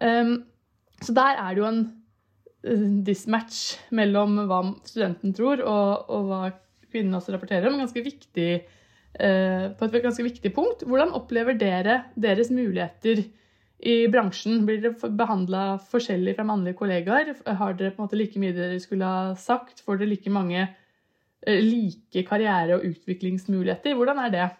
Um, 0.00 0.44
så 1.02 1.12
der 1.12 1.36
er 1.36 1.52
det 1.52 1.60
jo 1.60 1.68
en 1.68 1.84
dismatch 3.04 3.90
mellom 3.92 4.38
hva 4.48 4.62
studenten 4.88 5.34
tror, 5.36 5.60
og, 5.60 6.08
og 6.08 6.30
hva 6.30 6.42
kvinnen 6.88 7.18
også 7.18 7.34
rapporterer 7.34 7.68
om. 7.68 7.76
Ganske 7.82 8.04
viktig, 8.06 8.50
uh, 9.20 9.66
på 9.76 9.88
et 9.88 10.02
ganske 10.06 10.24
viktig 10.24 10.54
punkt. 10.56 10.86
Hvordan 10.88 11.12
opplever 11.16 11.58
dere 11.60 12.04
deres 12.16 12.48
muligheter 12.54 13.26
i 13.84 13.98
bransjen? 14.08 14.64
Blir 14.64 14.80
dere 14.80 15.12
behandla 15.20 15.66
forskjellig 15.90 16.38
fra 16.38 16.48
mannlige 16.48 16.80
kollegaer? 16.80 17.34
Har 17.44 17.76
dere 17.76 17.92
på 17.92 18.00
en 18.00 18.08
måte 18.08 18.16
like 18.16 18.40
mye 18.40 18.56
dere 18.56 18.80
skulle 18.80 19.04
ha 19.04 19.36
sagt? 19.36 19.84
Får 19.84 20.00
dere 20.00 20.14
like 20.14 20.32
mange 20.32 20.64
like 21.46 22.24
karriere- 22.28 22.78
og 22.78 22.84
utviklingsmuligheter? 22.88 23.94
Hvordan 23.98 24.20
er 24.24 24.34
det, 24.34 24.50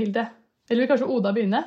Hilde? 0.00 0.26
Eller 0.70 0.84
vil 0.84 0.90
kanskje 0.90 1.10
Oda 1.10 1.32
begynne? 1.34 1.64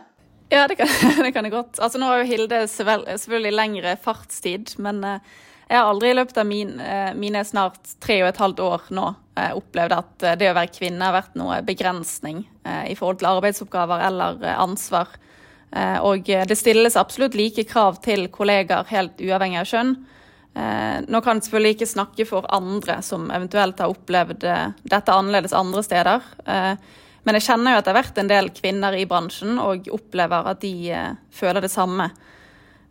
Ja, 0.54 0.68
det 0.68 0.76
kan, 0.76 0.88
det 1.24 1.32
kan 1.32 1.46
jeg 1.46 1.52
godt. 1.54 1.80
Altså, 1.80 2.00
nå 2.00 2.10
har 2.10 2.22
jo 2.22 2.30
Hilde 2.30 2.62
selvfølgelig 2.70 3.58
lengre 3.58 3.98
fartstid, 4.02 4.76
men 4.84 5.02
eh, 5.08 5.34
jeg 5.70 5.80
har 5.80 5.90
aldri 5.90 6.12
i 6.12 6.18
løpet 6.18 6.40
av 6.40 6.48
min, 6.48 6.76
eh, 6.84 7.12
mine 7.18 7.42
snart 7.48 7.96
tre 8.04 8.20
og 8.22 8.30
et 8.30 8.42
halvt 8.42 8.62
år 8.62 8.88
nå 8.94 9.08
eh, 9.40 9.52
opplevd 9.58 9.98
at 9.98 10.26
det 10.40 10.52
å 10.52 10.56
være 10.58 10.74
kvinne 10.76 11.08
har 11.08 11.16
vært 11.16 11.38
noe 11.40 11.62
begrensning 11.66 12.44
i 12.64 12.94
forhold 12.96 13.20
til 13.20 13.28
arbeidsoppgaver 13.28 14.06
eller 14.06 14.38
ansvar. 14.54 15.10
Og 16.08 16.30
det 16.30 16.56
stilles 16.56 16.96
absolutt 16.96 17.34
like 17.36 17.66
krav 17.68 17.98
til 18.06 18.30
kollegaer 18.32 18.88
helt 18.88 19.20
uavhengig 19.20 19.60
av 19.60 19.68
kjønn. 19.68 19.92
Nå 20.54 21.20
kan 21.26 21.40
jeg 21.40 21.48
selvfølgelig 21.48 21.74
ikke 21.74 21.88
snakke 21.90 22.26
for 22.30 22.46
andre 22.54 23.00
som 23.02 23.24
eventuelt 23.34 23.80
har 23.82 23.90
opplevd 23.90 24.44
dette 24.86 25.16
annerledes 25.16 25.56
andre 25.58 25.82
steder. 25.82 26.28
Men 27.24 27.40
jeg 27.40 27.48
kjenner 27.48 27.74
jo 27.74 27.80
at 27.80 27.88
det 27.88 27.94
har 27.94 28.02
vært 28.02 28.20
en 28.20 28.32
del 28.32 28.52
kvinner 28.56 28.96
i 29.00 29.08
bransjen 29.08 29.60
og 29.62 29.88
opplever 29.96 30.52
at 30.52 30.62
de 30.64 30.74
eh, 30.92 31.14
føler 31.32 31.64
det 31.64 31.72
samme. 31.72 32.10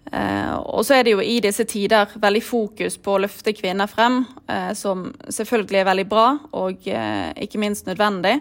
Eh, 0.09 0.55
og 0.57 0.87
så 0.89 0.97
er 0.97 1.05
det 1.05 1.15
jo 1.15 1.25
i 1.25 1.37
disse 1.45 1.67
tider 1.69 2.17
veldig 2.21 2.43
fokus 2.45 2.97
på 2.97 3.17
å 3.17 3.23
løfte 3.27 3.55
kvinner 3.57 3.91
frem, 3.91 4.23
eh, 4.49 4.73
som 4.79 5.11
selvfølgelig 5.29 5.83
er 5.83 5.91
veldig 5.91 6.09
bra 6.09 6.27
og 6.63 6.89
eh, 6.89 7.29
ikke 7.45 7.61
minst 7.61 7.91
nødvendig. 7.91 8.39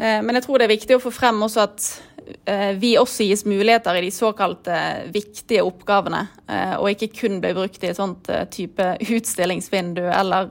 Eh, 0.00 0.20
men 0.24 0.38
jeg 0.38 0.46
tror 0.46 0.58
det 0.58 0.70
er 0.70 0.76
viktig 0.78 0.96
å 0.96 1.04
få 1.04 1.12
frem 1.12 1.44
også 1.44 1.66
at 1.66 1.90
eh, 2.15 2.15
vi 2.80 2.92
også 2.98 3.26
gis 3.26 3.44
muligheter 3.46 3.98
i 3.98 4.04
de 4.06 4.12
såkalte 4.14 4.76
viktige 5.14 5.64
oppgavene, 5.66 6.24
og 6.80 6.90
ikke 6.90 7.12
kun 7.14 7.40
blir 7.42 7.54
brukt 7.56 7.84
i 7.84 7.90
et 7.92 7.98
sånt 7.98 8.30
type 8.50 8.86
utstillingsvindu 9.02 10.02
eller 10.04 10.50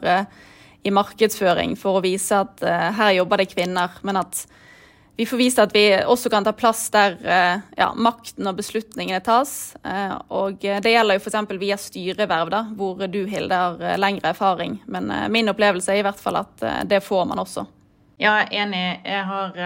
i 0.85 0.93
markedsføring 0.93 1.75
for 1.79 1.99
å 1.99 2.03
vise 2.05 2.37
at 2.45 2.63
her 2.99 3.17
jobber 3.17 3.43
det 3.43 3.49
kvinner, 3.51 3.97
men 4.07 4.21
at 4.21 4.45
vi 5.15 5.25
får 5.25 5.39
vist 5.39 5.59
at 5.63 5.75
vi 5.75 5.85
også 6.03 6.29
kan 6.31 6.43
ta 6.43 6.51
plass 6.55 6.89
der 6.91 7.15
ja, 7.23 7.91
makten 7.95 8.47
og 8.49 8.57
beslutningene 8.57 9.21
tas. 9.23 9.75
Og 10.35 10.59
det 10.59 10.91
gjelder 10.91 11.15
jo 11.15 11.23
f.eks. 11.23 11.53
via 11.59 11.77
styreverv, 11.79 12.51
da, 12.51 12.65
hvor 12.75 12.99
du, 13.07 13.21
Hilde, 13.31 13.55
har 13.55 13.99
lengre 14.01 14.33
erfaring. 14.33 14.81
Men 14.91 15.07
min 15.31 15.51
opplevelse 15.51 15.93
er 15.93 16.01
i 16.01 16.05
hvert 16.07 16.19
fall 16.19 16.41
at 16.43 16.67
det 16.91 16.99
får 17.03 17.23
man 17.31 17.43
også. 17.45 17.63
Ja, 18.15 18.37
jeg 18.39 18.47
er 18.47 18.61
enig. 18.63 18.83
Jeg 19.03 19.23
har 19.27 19.57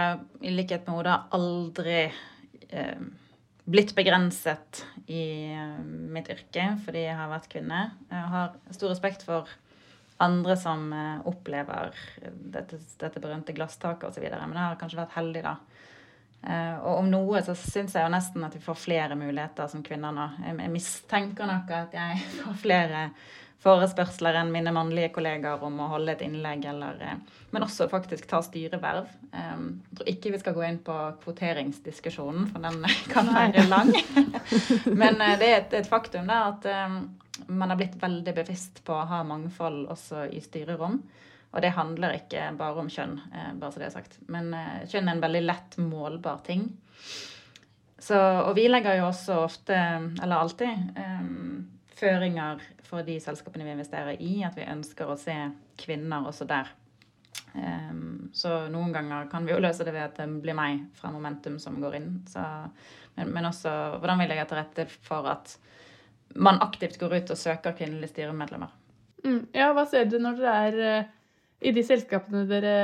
i 0.41 0.53
likhet 0.53 0.87
med 0.87 1.01
Oda 1.03 1.19
aldri 1.37 2.07
blitt 3.69 3.93
begrenset 3.97 4.83
i 5.09 5.53
mitt 6.09 6.29
yrke 6.33 6.71
fordi 6.85 7.03
jeg 7.05 7.17
har 7.17 7.29
vært 7.31 7.49
kvinne. 7.51 7.81
Jeg 8.09 8.31
har 8.33 8.55
stor 8.73 8.93
respekt 8.93 9.25
for 9.27 9.49
andre 10.19 10.55
som 10.59 10.89
eh, 10.93 11.21
opplever 11.29 11.93
dette, 12.27 12.79
dette 12.99 13.21
berømte 13.23 13.55
glasstaket 13.55 14.09
osv. 14.09 14.25
Men 14.25 14.57
jeg 14.57 14.65
har 14.65 14.79
kanskje 14.81 14.99
vært 14.99 15.15
heldig, 15.15 15.43
da. 15.45 15.55
Eh, 16.47 16.77
og 16.79 17.01
om 17.01 17.09
noe 17.11 17.41
så 17.43 17.55
syns 17.57 17.97
jeg 17.97 18.05
jo 18.05 18.13
nesten 18.13 18.45
at 18.47 18.55
vi 18.55 18.63
får 18.63 18.79
flere 18.79 19.17
muligheter 19.19 19.67
som 19.71 19.83
kvinner 19.83 20.15
nå. 20.15 20.29
Jeg 20.47 20.71
mistenker 20.71 21.49
nok 21.49 21.71
at 21.75 21.95
jeg 21.97 22.23
får 22.39 22.57
flere 22.61 23.03
forespørsler 23.59 24.37
enn 24.39 24.53
mine 24.53 24.71
mannlige 24.71 25.11
kollegaer 25.17 25.59
om 25.67 25.81
å 25.83 25.89
holde 25.91 26.13
et 26.13 26.21
innlegg, 26.23 26.63
eller, 26.71 27.01
eh, 27.03 27.41
men 27.51 27.65
også 27.65 27.89
faktisk 27.91 28.29
ta 28.29 28.39
styreverv. 28.45 29.09
Jeg 29.33 29.97
tror 29.99 30.11
ikke 30.13 30.31
vi 30.31 30.39
skal 30.39 30.55
gå 30.55 30.63
inn 30.63 30.79
på 30.85 30.95
kvoteringsdiskusjonen, 31.25 32.47
for 32.53 32.63
den 32.63 32.79
kan 33.13 33.33
være 33.35 33.67
lang. 33.67 33.91
Men 35.01 35.19
det 35.19 35.49
er 35.49 35.59
et, 35.67 35.89
faktum 35.91 36.31
da, 36.31 36.39
at 36.55 37.49
man 37.51 37.69
har 37.69 37.77
blitt 37.77 37.99
veldig 37.99 38.33
bevisst 38.39 38.79
på 38.87 38.95
å 38.95 39.05
ha 39.11 39.19
mangfold 39.27 39.83
også 39.91 40.23
i 40.33 40.41
styrerom. 40.41 40.97
Og 41.49 41.63
det 41.65 41.73
handler 41.73 42.19
ikke 42.19 42.51
bare 42.59 42.83
om 42.83 42.89
kjønn, 42.93 43.15
eh, 43.33 43.51
bare 43.57 43.73
så 43.73 43.81
det 43.81 43.87
er 43.89 43.95
sagt. 43.95 44.19
Men 44.29 44.51
eh, 44.53 44.85
kjønn 44.89 45.09
er 45.09 45.17
en 45.17 45.23
veldig 45.23 45.43
lett 45.47 45.77
målbar 45.81 46.43
ting. 46.45 46.67
Så, 47.99 48.17
og 48.17 48.53
vi 48.55 48.67
legger 48.69 48.99
jo 48.99 49.07
også 49.09 49.41
ofte, 49.43 49.75
eller 49.75 50.39
alltid, 50.39 50.93
um, 50.95 51.65
føringer 51.99 52.61
for 52.87 53.03
de 53.03 53.17
selskapene 53.19 53.65
vi 53.67 53.73
investerer 53.73 54.21
i, 54.23 54.37
at 54.47 54.55
vi 54.55 54.69
ønsker 54.71 55.09
å 55.09 55.17
se 55.19 55.35
kvinner 55.79 56.29
også 56.29 56.47
der. 56.47 56.69
Så 58.31 58.53
noen 58.71 58.93
ganger 58.93 59.27
kan 59.31 59.43
vi 59.43 59.51
jo 59.51 59.59
løse 59.59 59.83
det 59.83 59.91
ved 59.91 60.05
at 60.05 60.19
det 60.21 60.27
blir 60.43 60.55
meg 60.55 60.85
fra 60.95 61.11
Momentum 61.11 61.57
som 61.59 61.75
går 61.81 61.97
inn. 61.99 62.09
Så, 62.29 62.41
men, 63.17 63.33
men, 63.33 63.49
også 63.49 63.73
hvordan 63.99 64.21
vi 64.21 64.29
legger 64.29 64.47
til 64.49 64.61
rette 64.61 64.87
for 64.95 65.27
at 65.33 65.55
man 66.39 66.61
aktivt 66.63 66.99
går 67.01 67.17
ut 67.17 67.33
og 67.33 67.41
søker 67.41 67.75
kvinnelige 67.75 68.13
styremedlemmer. 68.13 68.71
Mm. 69.25 69.41
Ja, 69.55 69.73
hva 69.75 69.83
ser 69.89 70.07
du 70.07 70.19
når 70.21 70.39
dere 70.39 70.59
er 70.69 71.07
i 71.59 71.73
de 71.75 71.83
selskapene 71.85 72.45
dere 72.49 72.75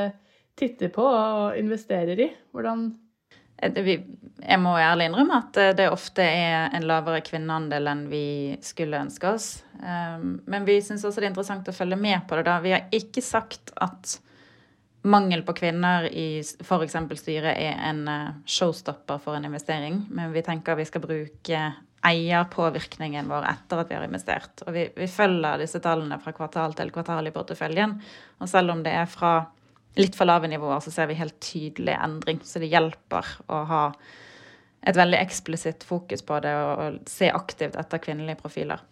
titter 0.57 0.91
på 0.93 1.05
og 1.05 1.57
investerer 1.59 2.21
i? 2.25 2.27
Hvordan 2.55 2.85
eh, 3.63 3.79
jeg 3.85 4.59
må 4.61 4.75
ærlig 4.79 5.09
innrømme 5.09 5.39
at 5.43 5.61
eh, 5.61 5.73
det 5.77 5.87
ofte 5.91 6.25
er 6.25 6.75
en 6.75 6.87
lavere 6.87 7.23
kvinneandel 7.25 7.91
enn 7.91 8.05
vi 8.11 8.25
skulle 8.65 9.01
ønske 9.05 9.31
oss. 9.31 9.49
Men 9.75 10.63
vi 10.65 10.77
syns 10.81 11.03
også 11.03 11.19
det 11.19 11.27
er 11.27 11.33
interessant 11.33 11.67
å 11.67 11.75
følge 11.75 11.97
med 11.99 12.23
på 12.27 12.37
det. 12.37 12.45
da. 12.47 12.59
Vi 12.63 12.71
har 12.71 12.85
ikke 12.95 13.21
sagt 13.21 13.73
at 13.83 14.15
mangel 15.05 15.43
på 15.45 15.53
kvinner 15.59 16.07
i 16.07 16.39
f.eks. 16.39 16.95
styret 17.19 17.59
er 17.59 17.81
en 17.91 18.07
showstopper 18.49 19.19
for 19.21 19.37
en 19.37 19.45
investering, 19.45 19.99
men 20.09 20.31
vi 20.33 20.45
tenker 20.47 20.79
vi 20.79 20.87
skal 20.87 21.03
bruke 21.03 21.59
eierpåvirkningen 22.05 23.27
vår 23.29 23.47
etter 23.49 23.81
at 23.81 23.91
vi 23.91 23.97
har 23.97 24.05
investert. 24.05 24.63
Og 24.65 24.73
vi, 24.75 24.85
vi, 24.95 25.07
følger 25.09 25.61
disse 25.63 25.81
tallene 25.83 26.19
fra 26.21 26.33
kvartal 26.35 26.75
til 26.77 26.91
kvartal 26.93 27.27
i 27.29 27.33
porteføljen. 27.35 27.97
Og 28.41 28.51
selv 28.51 28.75
om 28.75 28.83
det 28.85 28.93
er 28.93 29.09
fra 29.09 29.37
litt 29.99 30.17
for 30.17 30.27
lave 30.27 30.49
nivåer, 30.51 30.83
så 30.83 30.93
ser 30.93 31.09
vi 31.09 31.17
helt 31.19 31.39
tydelig 31.43 31.95
endring. 31.97 32.41
Så 32.43 32.61
det 32.61 32.71
hjelper 32.73 33.35
å 33.47 33.61
ha 33.71 33.83
et 34.85 34.97
veldig 34.97 35.17
eksplisitt 35.17 35.85
fokus 35.87 36.21
på 36.25 36.37
det 36.45 36.53
og, 36.59 36.83
og 36.83 37.09
se 37.09 37.31
aktivt 37.33 37.77
etter 37.79 38.03
kvinnelige 38.03 38.41
profiler. 38.43 38.83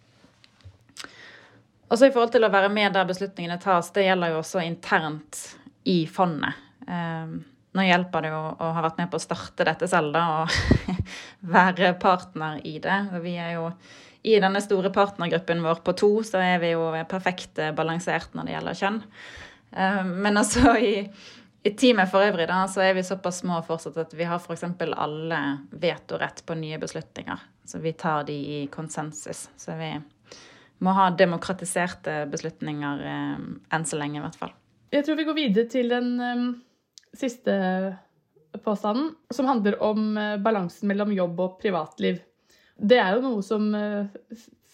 Og 1.90 1.98
så 2.00 2.08
i 2.08 2.14
forhold 2.14 2.32
til 2.34 2.46
å 2.46 2.50
være 2.50 2.72
med 2.72 2.94
der 2.96 3.06
beslutningene 3.06 3.60
tas, 3.62 3.92
det 3.94 4.08
gjelder 4.08 4.32
jo 4.32 4.40
også 4.40 4.64
internt 4.64 5.42
i 5.86 6.00
fondet. 6.10 6.56
Um, 6.88 7.42
nå 7.74 7.84
hjelper 7.84 8.24
det 8.24 8.30
jo 8.32 8.40
å 8.40 8.70
ha 8.76 8.82
vært 8.84 9.00
med 9.02 9.10
på 9.12 9.18
å 9.18 9.22
starte 9.22 9.66
dette 9.66 9.86
selv, 9.90 10.14
da, 10.14 10.42
og 10.42 10.98
være 11.44 11.94
partner 12.00 12.60
i 12.66 12.78
det. 12.82 12.98
Og 13.14 13.24
vi 13.24 13.36
er 13.40 13.56
jo 13.58 13.68
i 14.24 14.38
denne 14.40 14.62
store 14.64 14.90
partnergruppen 14.92 15.62
vår 15.64 15.82
på 15.84 15.94
to, 16.00 16.10
så 16.24 16.40
er 16.40 16.60
vi 16.62 16.72
jo 16.72 16.88
perfekt 17.10 17.60
balansert 17.76 18.32
når 18.32 18.46
det 18.46 18.54
gjelder 18.54 18.78
kjønn. 18.80 19.00
Eh, 19.76 20.02
men 20.08 20.40
altså 20.40 20.76
i, 20.80 20.94
i 21.64 21.74
teamet 21.76 22.10
for 22.12 22.24
øvrig 22.24 22.48
da, 22.48 22.62
så 22.70 22.86
er 22.86 22.96
vi 22.96 23.04
såpass 23.04 23.42
små 23.44 23.60
fortsatt 23.66 24.00
at 24.00 24.16
vi 24.16 24.28
har 24.28 24.40
f.eks. 24.40 24.64
alle 24.96 25.42
vetorett 25.70 26.44
på 26.46 26.56
nye 26.58 26.80
beslutninger. 26.80 27.46
Så 27.64 27.80
vi 27.84 27.92
tar 27.92 28.24
de 28.28 28.34
i 28.34 28.60
konsensus. 28.72 29.48
Så 29.56 29.76
vi 29.76 29.92
må 30.84 30.92
ha 30.96 31.08
demokratiserte 31.16 32.24
beslutninger 32.32 33.08
eh, 33.08 33.48
enn 33.76 33.88
så 33.88 34.00
lenge, 34.00 34.20
i 34.20 34.24
hvert 34.24 34.40
fall. 34.40 34.54
Jeg 34.94 35.04
tror 35.04 35.18
vi 35.18 35.26
går 35.26 35.36
videre 35.42 35.68
til 35.68 35.92
den 35.92 36.14
um 36.20 36.46
siste 37.14 37.54
påstanden, 38.62 39.14
som 39.30 39.46
handler 39.46 39.82
om 39.82 40.16
eh, 40.18 40.36
balansen 40.42 40.88
mellom 40.88 41.12
jobb 41.12 41.40
og 41.40 41.58
privatliv. 41.62 42.20
Det 42.76 42.98
er 43.00 43.16
jo 43.16 43.24
noe 43.24 43.42
som 43.46 43.66
eh, 43.74 44.06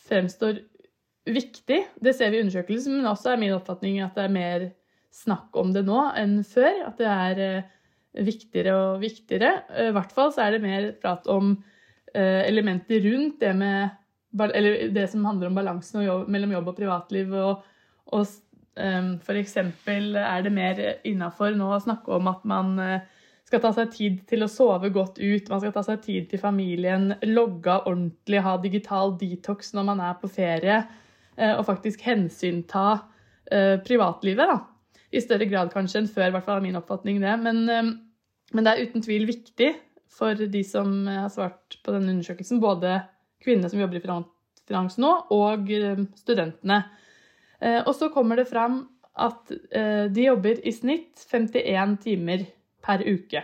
fremstår 0.09 0.61
viktig. 1.31 1.81
Det 2.01 2.15
ser 2.17 2.33
vi 2.33 2.41
i 2.41 2.45
undersøkelsen, 2.45 2.99
men 2.99 3.11
også 3.11 3.33
er 3.33 3.43
min 3.43 3.55
oppfatning 3.57 4.01
at 4.05 4.17
det 4.19 4.27
er 4.27 4.35
mer 4.35 4.69
snakk 5.15 5.57
om 5.59 5.73
det 5.75 5.85
nå 5.87 6.03
enn 6.19 6.41
før. 6.47 6.85
At 6.89 7.01
det 7.01 7.11
er 7.11 7.43
eh, 7.47 7.71
viktigere 8.27 8.77
og 8.77 9.05
viktigere. 9.05 9.53
I 9.89 9.91
hvert 9.97 10.15
fall 10.15 10.33
så 10.35 10.47
er 10.47 10.57
det 10.57 10.65
mer 10.65 10.93
prat 11.01 11.29
om 11.31 11.59
elementer 12.11 13.05
rundt 13.05 13.37
det 13.39 13.53
med 13.55 13.93
Eller 14.35 14.89
det 14.91 15.05
som 15.13 15.25
handler 15.25 15.47
om 15.47 15.55
balansen 15.55 16.03
mellom 16.27 16.51
jobb 16.57 16.69
og 16.73 16.77
privatliv. 16.77 17.33
og, 17.33 17.63
og 18.11 18.27
F.eks. 18.75 19.57
er 19.87 20.43
det 20.43 20.51
mer 20.51 20.81
innafor 21.07 21.55
nå 21.55 21.69
å 21.71 21.79
snakke 21.79 22.11
om 22.11 22.27
at 22.27 22.43
man 22.43 22.75
skal 23.51 23.63
ta 23.65 23.71
seg 23.75 23.91
tid 23.91 24.19
til 24.31 24.45
å 24.47 24.51
sove 24.51 24.93
godt 24.95 25.17
ut, 25.19 25.49
man 25.51 25.59
skal 25.59 25.73
ta 25.75 25.83
seg 25.83 26.03
tid 26.05 26.29
til 26.31 26.39
familien, 26.39 27.09
logge 27.27 27.81
ordentlig, 27.83 28.43
ha 28.47 28.53
digital 28.63 29.17
detox 29.19 29.73
når 29.75 29.89
man 29.89 30.03
er 30.07 30.21
på 30.21 30.31
ferie, 30.31 30.77
eh, 31.35 31.57
og 31.57 31.65
faktisk 31.67 32.05
hensynta 32.07 32.85
eh, 33.51 33.75
privatlivet. 33.83 34.53
da. 34.53 35.01
I 35.11 35.23
større 35.25 35.49
grad 35.51 35.73
kanskje 35.75 36.05
enn 36.05 36.13
før, 36.13 36.29
i 36.29 36.37
hvert 36.37 36.47
fall 36.47 36.61
er 36.61 36.67
min 36.69 36.79
oppfatning 36.79 37.19
det. 37.25 37.33
Men, 37.43 37.59
eh, 37.67 37.91
men 38.55 38.69
det 38.69 38.75
er 38.77 38.85
uten 38.87 39.03
tvil 39.03 39.27
viktig 39.33 39.73
for 40.15 40.39
de 40.55 40.63
som 40.67 40.95
har 41.11 41.35
svart 41.35 41.81
på 41.83 41.97
denne 41.97 42.15
undersøkelsen, 42.15 42.63
både 42.63 43.01
kvinnene 43.43 43.73
som 43.73 43.83
jobber 43.83 43.99
i 43.99 44.05
finans 44.05 44.99
nå, 45.03 45.11
og 45.35 45.71
studentene. 46.19 46.81
Og 47.87 47.93
så 47.95 48.09
kommer 48.11 48.41
det 48.41 48.49
fram 48.51 48.83
at 49.15 49.53
de 50.11 50.25
jobber 50.25 50.59
i 50.67 50.73
snitt 50.75 51.23
51 51.31 51.95
timer 52.03 52.43
per 52.85 53.03
uke. 53.07 53.43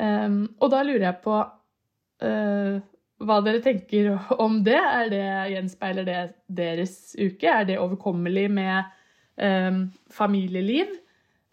Um, 0.00 0.46
og 0.60 0.70
da 0.72 0.80
lurer 0.86 1.06
jeg 1.08 1.20
på 1.24 1.36
uh, 1.40 2.80
hva 3.20 3.36
dere 3.44 3.60
tenker 3.64 4.14
om 4.40 4.60
det. 4.64 4.78
Er 4.78 5.12
det. 5.12 5.26
Gjenspeiler 5.54 6.08
det 6.08 6.20
deres 6.48 6.96
uke? 7.18 7.48
Er 7.48 7.66
det 7.68 7.80
overkommelig 7.82 8.46
med 8.52 8.88
um, 9.36 9.84
familieliv? 10.12 10.94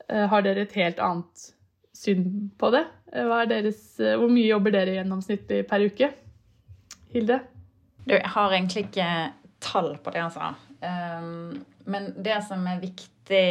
Uh, 0.08 0.26
har 0.32 0.46
dere 0.46 0.64
et 0.68 0.78
helt 0.80 1.02
annet 1.04 1.50
syn 1.98 2.52
på 2.60 2.72
det? 2.76 2.86
Uh, 3.12 3.42
deres, 3.50 3.82
hvor 4.00 4.32
mye 4.32 4.48
jobber 4.48 4.76
dere 4.78 4.96
gjennomsnittlig 5.00 5.66
per 5.68 5.84
uke? 5.88 6.14
Hilde? 7.12 7.42
Du, 8.08 8.16
jeg 8.16 8.32
har 8.32 8.54
egentlig 8.56 8.88
ikke 8.88 9.10
tall 9.64 9.98
på 10.00 10.14
det, 10.16 10.24
altså. 10.24 10.54
Um, 10.80 11.66
men 11.90 12.12
det 12.24 12.38
som 12.48 12.64
er 12.70 12.80
viktig 12.80 13.48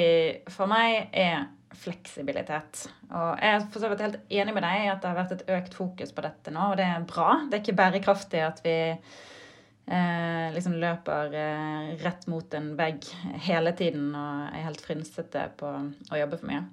for 0.53 0.71
meg, 0.71 1.11
er 1.13 1.49
fleksibilitet. 1.75 2.87
Og 3.11 3.41
jeg 3.43 3.55
er 3.55 3.65
for 3.73 3.83
så 3.83 3.91
vidt 3.91 4.05
helt 4.05 4.33
enig 4.33 4.55
med 4.55 4.65
deg 4.65 4.85
i 4.85 4.91
at 4.93 5.03
det 5.03 5.11
har 5.11 5.19
vært 5.19 5.35
et 5.37 5.49
økt 5.59 5.75
fokus 5.77 6.15
på 6.15 6.25
dette 6.25 6.55
nå, 6.55 6.71
og 6.73 6.79
det 6.79 6.87
er 6.87 7.09
bra. 7.09 7.41
Det 7.47 7.59
er 7.59 7.65
ikke 7.65 7.81
bærekraftig 7.81 8.43
at 8.47 8.63
vi 8.65 8.77
eh, 8.95 10.47
liksom 10.55 10.79
løper 10.83 11.37
eh, 11.43 11.93
rett 12.05 12.27
mot 12.31 12.57
en 12.59 12.73
vegg 12.79 13.07
hele 13.49 13.75
tiden 13.79 14.11
og 14.15 14.49
er 14.53 14.67
helt 14.69 14.83
frynsete 14.85 15.49
på 15.61 15.75
å 15.77 16.21
jobbe 16.23 16.41
for 16.41 16.53
mye. 16.53 16.65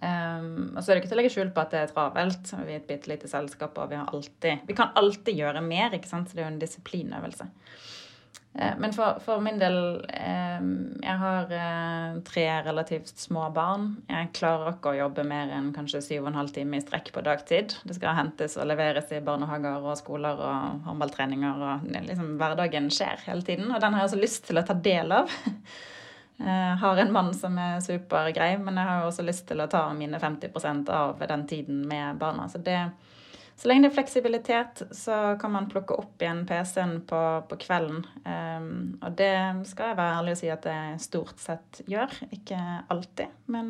Um, 0.00 0.72
og 0.72 0.80
så 0.80 0.90
er 0.90 0.96
det 0.96 1.02
ikke 1.02 1.10
til 1.10 1.16
å 1.16 1.20
legge 1.20 1.32
skjul 1.34 1.50
på 1.54 1.60
at 1.60 1.74
det 1.74 1.80
er 1.82 1.90
travelt. 1.92 2.52
Vi 2.64 2.72
er 2.72 2.80
et 2.80 2.86
bitte 2.88 3.10
lite 3.10 3.28
selskap, 3.30 3.76
og 3.78 3.90
vi, 3.92 3.98
alltid, 4.00 4.64
vi 4.68 4.76
kan 4.76 4.94
alltid 4.96 5.36
gjøre 5.36 5.64
mer. 5.64 5.92
ikke 5.96 6.08
sant? 6.08 6.30
Så 6.30 6.36
det 6.36 6.42
er 6.42 6.48
jo 6.48 6.54
en 6.54 6.62
disiplinøvelse. 6.62 7.48
Eh, 8.58 8.74
men 8.78 8.92
for, 8.92 9.18
for, 9.24 9.40
min 9.40 9.58
del 9.58 10.04
eh, 10.14 10.60
Jeg 11.02 11.16
har 11.18 11.50
eh, 11.50 12.18
tre 12.26 12.44
relativt 12.62 13.18
små 13.18 13.48
barn. 13.54 13.88
Jeg 14.06 14.30
klarer 14.36 14.76
ikke 14.76 14.92
å 14.92 14.98
jobbe 14.98 15.24
mer 15.26 15.50
enn 15.56 15.72
kanskje 15.74 16.02
syv 16.04 16.22
og 16.22 16.30
en 16.30 16.38
halv 16.38 16.52
time 16.54 16.78
i 16.78 16.84
strekk 16.84 17.10
på 17.14 17.24
dagtid. 17.26 17.74
Det 17.82 17.96
skal 17.98 18.14
hentes 18.18 18.54
og 18.60 18.68
leveres 18.70 19.10
i 19.10 19.22
barnehager 19.24 19.82
og 19.82 19.98
skoler 19.98 20.38
og 20.38 20.86
håndballtreninger. 20.86 21.64
og 21.66 21.90
liksom, 21.96 22.36
Hverdagen 22.38 22.92
skjer 22.94 23.26
hele 23.26 23.42
tiden, 23.46 23.72
og 23.72 23.82
den 23.82 23.96
har 23.96 24.04
jeg 24.04 24.12
også 24.12 24.22
lyst 24.22 24.46
til 24.46 24.62
å 24.62 24.66
ta 24.68 24.78
del 24.86 25.16
av. 25.18 25.34
Jeg 26.38 26.78
har 26.84 27.02
en 27.02 27.12
mann 27.14 27.34
som 27.34 27.58
er 27.58 27.82
supergrei, 27.82 28.52
men 28.62 28.78
jeg 28.78 28.90
har 28.92 29.08
også 29.08 29.26
lyst 29.26 29.48
til 29.50 29.64
å 29.64 29.70
ta 29.70 29.88
mine 29.98 30.22
50% 30.22 30.94
av 30.94 31.26
den 31.26 31.46
tiden 31.50 31.82
med 31.90 32.22
barna. 32.22 32.46
Så 32.50 32.62
det, 32.62 32.78
så 33.56 33.68
lenge 33.70 33.86
det 33.86 33.92
er 33.92 33.94
fleksibilitet, 33.94 34.82
så 34.90 35.16
kan 35.40 35.52
man 35.54 35.68
plukke 35.70 35.94
opp 35.94 36.22
igjen 36.22 36.42
PC-en 36.48 36.96
på, 37.06 37.20
på 37.48 37.58
kvelden. 37.62 38.00
Um, 38.26 38.72
og 38.98 39.14
det 39.18 39.34
skal 39.70 39.92
jeg 39.92 39.98
være 40.00 40.16
ærlig 40.18 40.34
og 40.34 40.40
si 40.40 40.50
at 40.50 40.66
det 40.66 40.78
stort 41.04 41.42
sett 41.42 41.82
gjør. 41.90 42.16
Ikke 42.34 42.58
alltid, 42.90 43.36
men 43.54 43.68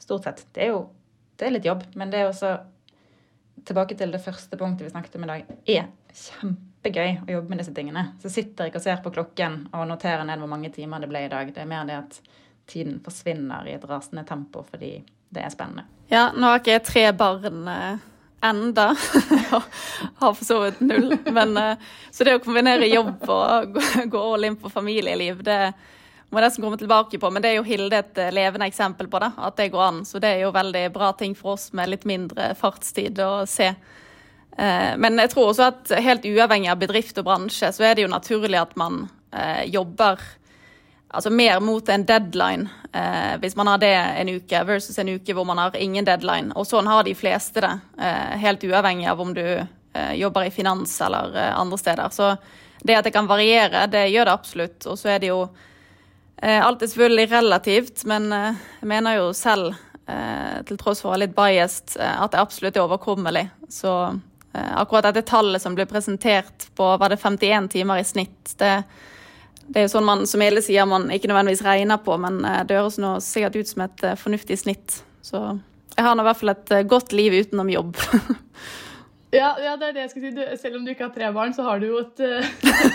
stort 0.00 0.28
sett. 0.28 0.44
Det 0.52 0.66
er 0.66 0.74
jo 0.74 0.82
det 1.40 1.48
er 1.48 1.54
litt 1.54 1.64
jobb, 1.70 1.86
men 1.96 2.12
det 2.12 2.20
er 2.20 2.28
også 2.28 2.58
Tilbake 3.60 3.92
til 3.92 4.08
det 4.08 4.22
første 4.24 4.56
punktet 4.56 4.86
vi 4.86 4.90
snakket 4.90 5.16
om 5.18 5.24
i 5.26 5.28
dag. 5.28 5.48
er 5.68 5.88
kjempegøy 6.16 7.26
å 7.26 7.32
jobbe 7.34 7.52
med 7.52 7.60
disse 7.60 7.74
tingene. 7.76 8.06
Så 8.22 8.30
sitter 8.32 8.64
jeg 8.64 8.72
ikke 8.72 8.80
og 8.80 8.84
ser 8.86 9.02
på 9.04 9.12
klokken 9.12 9.58
og 9.76 9.84
noterer 9.90 10.24
ned 10.24 10.40
hvor 10.40 10.48
mange 10.48 10.70
timer 10.72 11.02
det 11.02 11.10
ble 11.10 11.26
i 11.26 11.28
dag. 11.28 11.50
Det 11.52 11.60
er 11.60 11.68
mer 11.68 11.84
det 11.84 11.98
at 11.98 12.16
tiden 12.70 13.02
forsvinner 13.04 13.68
i 13.68 13.74
et 13.76 13.84
rasende 13.84 14.24
tempo 14.24 14.62
fordi 14.64 14.94
det 15.28 15.44
er 15.44 15.52
spennende. 15.52 15.84
Ja, 16.08 16.30
nå 16.32 16.48
har 16.50 16.62
ikke 16.62 16.78
jeg 16.78 16.86
tre 16.88 17.04
barn 17.20 17.68
eh, 17.68 18.08
enda. 18.40 18.96
har 20.16 20.34
for 20.34 20.44
så 20.44 20.60
vidt 20.60 20.80
null. 20.80 21.18
Men, 21.24 21.56
eh, 21.56 21.76
så 22.10 22.24
det 22.24 22.38
å 22.38 22.42
kombinere 22.44 22.88
jobb 22.88 23.28
og 23.28 23.78
gå 24.12 24.22
all 24.34 24.48
in 24.48 24.58
på 24.60 24.70
familieliv, 24.72 25.42
det 25.44 25.72
må 26.30 26.42
nesten 26.42 26.64
komme 26.64 26.78
tilbake 26.80 27.18
på. 27.20 27.30
Men 27.30 27.42
det 27.42 27.52
er 27.52 27.60
jo 27.60 27.68
Hilde 27.68 28.02
et 28.02 28.18
eh, 28.20 28.32
levende 28.34 28.68
eksempel 28.70 29.10
på 29.10 29.22
det, 29.22 29.32
at 29.36 29.56
det 29.60 29.70
går 29.74 29.86
an. 29.86 30.02
Så 30.08 30.22
det 30.22 30.34
er 30.34 30.44
jo 30.46 30.54
veldig 30.56 30.86
bra 30.94 31.12
ting 31.18 31.36
for 31.38 31.56
oss 31.58 31.70
med 31.76 31.92
litt 31.92 32.06
mindre 32.08 32.52
fartstid 32.58 33.20
å 33.24 33.46
se. 33.50 33.70
Eh, 33.70 34.92
men 34.96 35.20
jeg 35.24 35.34
tror 35.34 35.52
også 35.52 35.70
at 35.70 35.94
helt 36.00 36.28
uavhengig 36.28 36.72
av 36.72 36.80
bedrift 36.80 37.18
og 37.20 37.28
bransje, 37.28 37.72
så 37.74 37.86
er 37.86 37.96
det 37.96 38.06
jo 38.06 38.12
naturlig 38.12 38.60
at 38.60 38.76
man 38.80 39.06
jobber 39.70 40.18
altså 41.10 41.30
mer 41.30 41.60
mot 41.60 41.88
en 41.88 42.04
deadline 42.06 42.68
eh, 42.92 43.36
hvis 43.40 43.56
man 43.56 43.66
har 43.66 43.78
det 43.78 43.94
en 43.94 44.28
uke, 44.28 44.62
versus 44.64 44.98
en 44.98 45.08
uke 45.08 45.34
hvor 45.34 45.44
man 45.44 45.58
har 45.58 45.76
ingen 45.76 46.06
deadline. 46.06 46.54
Og 46.54 46.66
sånn 46.66 46.88
har 46.90 47.04
de 47.04 47.14
fleste 47.18 47.62
det, 47.64 47.72
eh, 47.98 48.36
helt 48.44 48.64
uavhengig 48.64 49.08
av 49.10 49.20
om 49.20 49.34
du 49.34 49.44
eh, 49.44 50.14
jobber 50.20 50.46
i 50.46 50.54
finans 50.54 50.94
eller 51.00 51.36
eh, 51.36 51.58
andre 51.58 51.78
steder. 51.78 52.14
Så 52.14 52.34
det 52.82 52.96
at 52.96 53.04
det 53.08 53.14
kan 53.14 53.28
variere, 53.28 53.86
det 53.90 54.08
gjør 54.08 54.30
det 54.30 54.38
absolutt. 54.38 54.86
Og 54.86 54.98
så 54.98 55.14
er 55.14 55.20
det 55.22 55.32
jo 55.32 55.42
eh, 56.42 56.60
Alt 56.60 56.82
er 56.82 56.92
selvfølgelig 56.92 57.30
relativt, 57.34 58.04
men 58.08 58.32
eh, 58.32 58.66
jeg 58.80 58.92
mener 58.94 59.20
jo 59.20 59.30
selv, 59.36 59.86
til 60.66 60.74
tross 60.74 61.04
for 61.04 61.06
å 61.06 61.12
være 61.12 61.20
litt 61.22 61.34
biased, 61.36 61.92
at 62.02 62.32
det 62.32 62.40
absolutt 62.40 62.74
er 62.74 62.82
overkommelig. 62.82 63.44
Så 63.70 63.92
akkurat 64.50 65.06
dette 65.06 65.22
tallet 65.28 65.62
som 65.62 65.76
ble 65.78 65.84
presentert 65.86 66.64
på 66.74 66.88
var 66.98 67.12
det 67.12 67.20
51 67.22 67.68
timer 67.70 68.00
i 68.00 68.06
snitt, 68.08 68.56
det 68.58 68.72
det 69.70 69.78
er 69.78 69.86
jo 69.86 69.92
sånn 69.92 70.06
man 70.06 70.24
som 70.26 70.42
Ele 70.42 70.62
sier, 70.64 70.86
man 70.88 71.06
ikke 71.14 71.30
nødvendigvis 71.30 71.62
regner 71.62 72.00
på, 72.02 72.16
men 72.18 72.40
eh, 72.46 72.62
det 72.66 72.78
høres 72.80 72.98
nå 72.98 73.14
sikkert 73.22 73.60
ut 73.60 73.70
som 73.70 73.84
et 73.84 74.02
eh, 74.06 74.18
fornuftig 74.18 74.58
snitt. 74.58 74.96
Så 75.22 75.38
jeg 75.94 76.06
har 76.06 76.16
nå 76.16 76.24
i 76.24 76.26
hvert 76.26 76.40
fall 76.40 76.54
et 76.56 76.72
eh, 76.74 76.86
godt 76.90 77.14
liv 77.14 77.36
utenom 77.38 77.70
jobb. 77.70 78.00
ja, 79.40 79.52
ja, 79.62 79.76
det 79.78 79.92
er 79.92 79.94
det 79.94 80.04
jeg 80.08 80.12
skal 80.14 80.26
si. 80.26 80.34
Du, 80.34 80.42
selv 80.58 80.80
om 80.80 80.88
du 80.88 80.90
ikke 80.90 81.06
har 81.06 81.14
tre 81.14 81.30
barn, 81.38 81.54
så 81.54 81.68
har 81.68 81.78
du 81.78 81.86
jo 81.86 82.02
et 82.02 82.24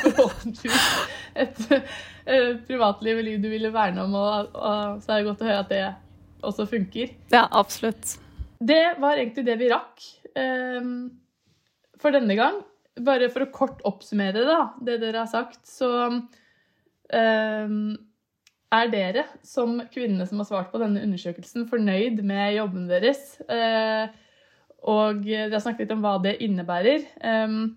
forhåpentligvis 0.03 0.91
et, 1.45 1.65
et 2.27 2.61
privatliv 2.67 3.23
liv 3.23 3.39
du 3.39 3.49
ville 3.55 3.71
verne 3.71 4.03
om, 4.03 4.19
og, 4.19 4.51
og, 4.59 5.01
så 5.05 5.15
er 5.15 5.23
det 5.23 5.31
godt 5.31 5.47
å 5.47 5.51
høre 5.53 5.63
at 5.63 5.71
det 5.71 5.83
også 6.45 6.67
funker. 6.69 7.15
Ja, 7.31 7.47
absolutt. 7.55 8.17
Det 8.59 8.83
var 8.99 9.15
egentlig 9.15 9.47
det 9.47 9.61
vi 9.63 9.71
rakk 9.71 10.03
um, 10.35 10.95
for 12.01 12.15
denne 12.15 12.35
gang. 12.35 12.59
Bare 13.05 13.31
for 13.31 13.43
å 13.43 13.53
kort 13.53 13.79
oppsummere 13.87 14.43
da, 14.47 14.59
det 14.83 14.99
dere 15.01 15.23
har 15.23 15.31
sagt, 15.31 15.63
så 15.67 16.09
er 18.75 18.91
dere, 18.91 19.25
som 19.45 19.77
kvinnene 19.93 20.25
som 20.27 20.41
har 20.41 20.49
svart 20.49 20.71
på 20.73 20.81
denne 20.81 21.03
undersøkelsen, 21.05 21.67
fornøyd 21.69 22.21
med 22.25 22.55
jobben 22.57 22.87
deres? 22.89 23.35
Eh, 23.45 24.09
og 24.85 25.23
dere 25.25 25.53
har 25.53 25.63
snakket 25.63 25.85
litt 25.85 25.95
om 25.95 26.03
hva 26.05 26.15
det 26.21 26.37
innebærer. 26.45 27.05
Ehm, 27.25 27.75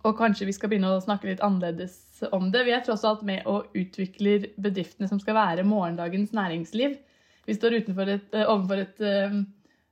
og 0.00 0.16
kanskje 0.16 0.46
vi 0.48 0.54
skal 0.56 0.72
begynne 0.72 0.94
å 0.94 1.02
snakke 1.02 1.28
litt 1.28 1.42
annerledes 1.44 2.22
om 2.32 2.48
det. 2.52 2.64
Vi 2.64 2.72
er 2.72 2.84
tross 2.84 3.04
alt 3.04 3.24
med 3.26 3.44
og 3.50 3.74
utvikler 3.76 4.48
bedriftene 4.60 5.08
som 5.10 5.20
skal 5.20 5.36
være 5.36 5.66
morgendagens 5.68 6.32
næringsliv. 6.36 6.96
Vi 7.48 7.56
står 7.56 7.76
et, 7.80 7.90
eh, 8.32 8.46
overfor 8.46 8.80
et, 8.80 9.00
ehm, 9.00 9.46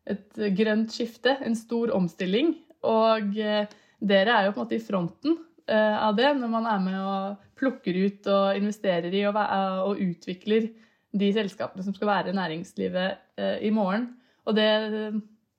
et, 0.06 0.32
grønt 0.56 0.92
skifte, 0.92 1.36
en 1.44 1.54
stor 1.54 1.92
omstilling. 1.92 2.56
Og 2.82 3.36
eh, 3.36 3.66
dere 4.00 4.30
er 4.30 4.44
jo 4.46 4.52
på 4.52 4.60
en 4.60 4.66
måte 4.66 4.78
i 4.78 4.86
fronten 4.86 5.38
av 5.68 6.16
det 6.16 6.30
når 6.38 6.50
man 6.52 6.66
er 6.70 6.78
med 6.80 6.98
og 6.98 7.48
plukker 7.58 7.96
ut 8.06 8.28
og 8.32 8.58
investerer 8.58 9.12
i 9.12 9.24
og, 9.28 9.36
og 9.36 10.00
utvikler 10.00 10.70
de 11.18 11.30
selskapene 11.32 11.84
som 11.84 11.94
skal 11.96 12.10
være 12.10 12.36
næringslivet 12.36 13.40
eh, 13.40 13.56
i 13.66 13.72
morgen. 13.74 14.10
Og 14.48 14.56
det 14.56 14.68
eh, 14.68 15.18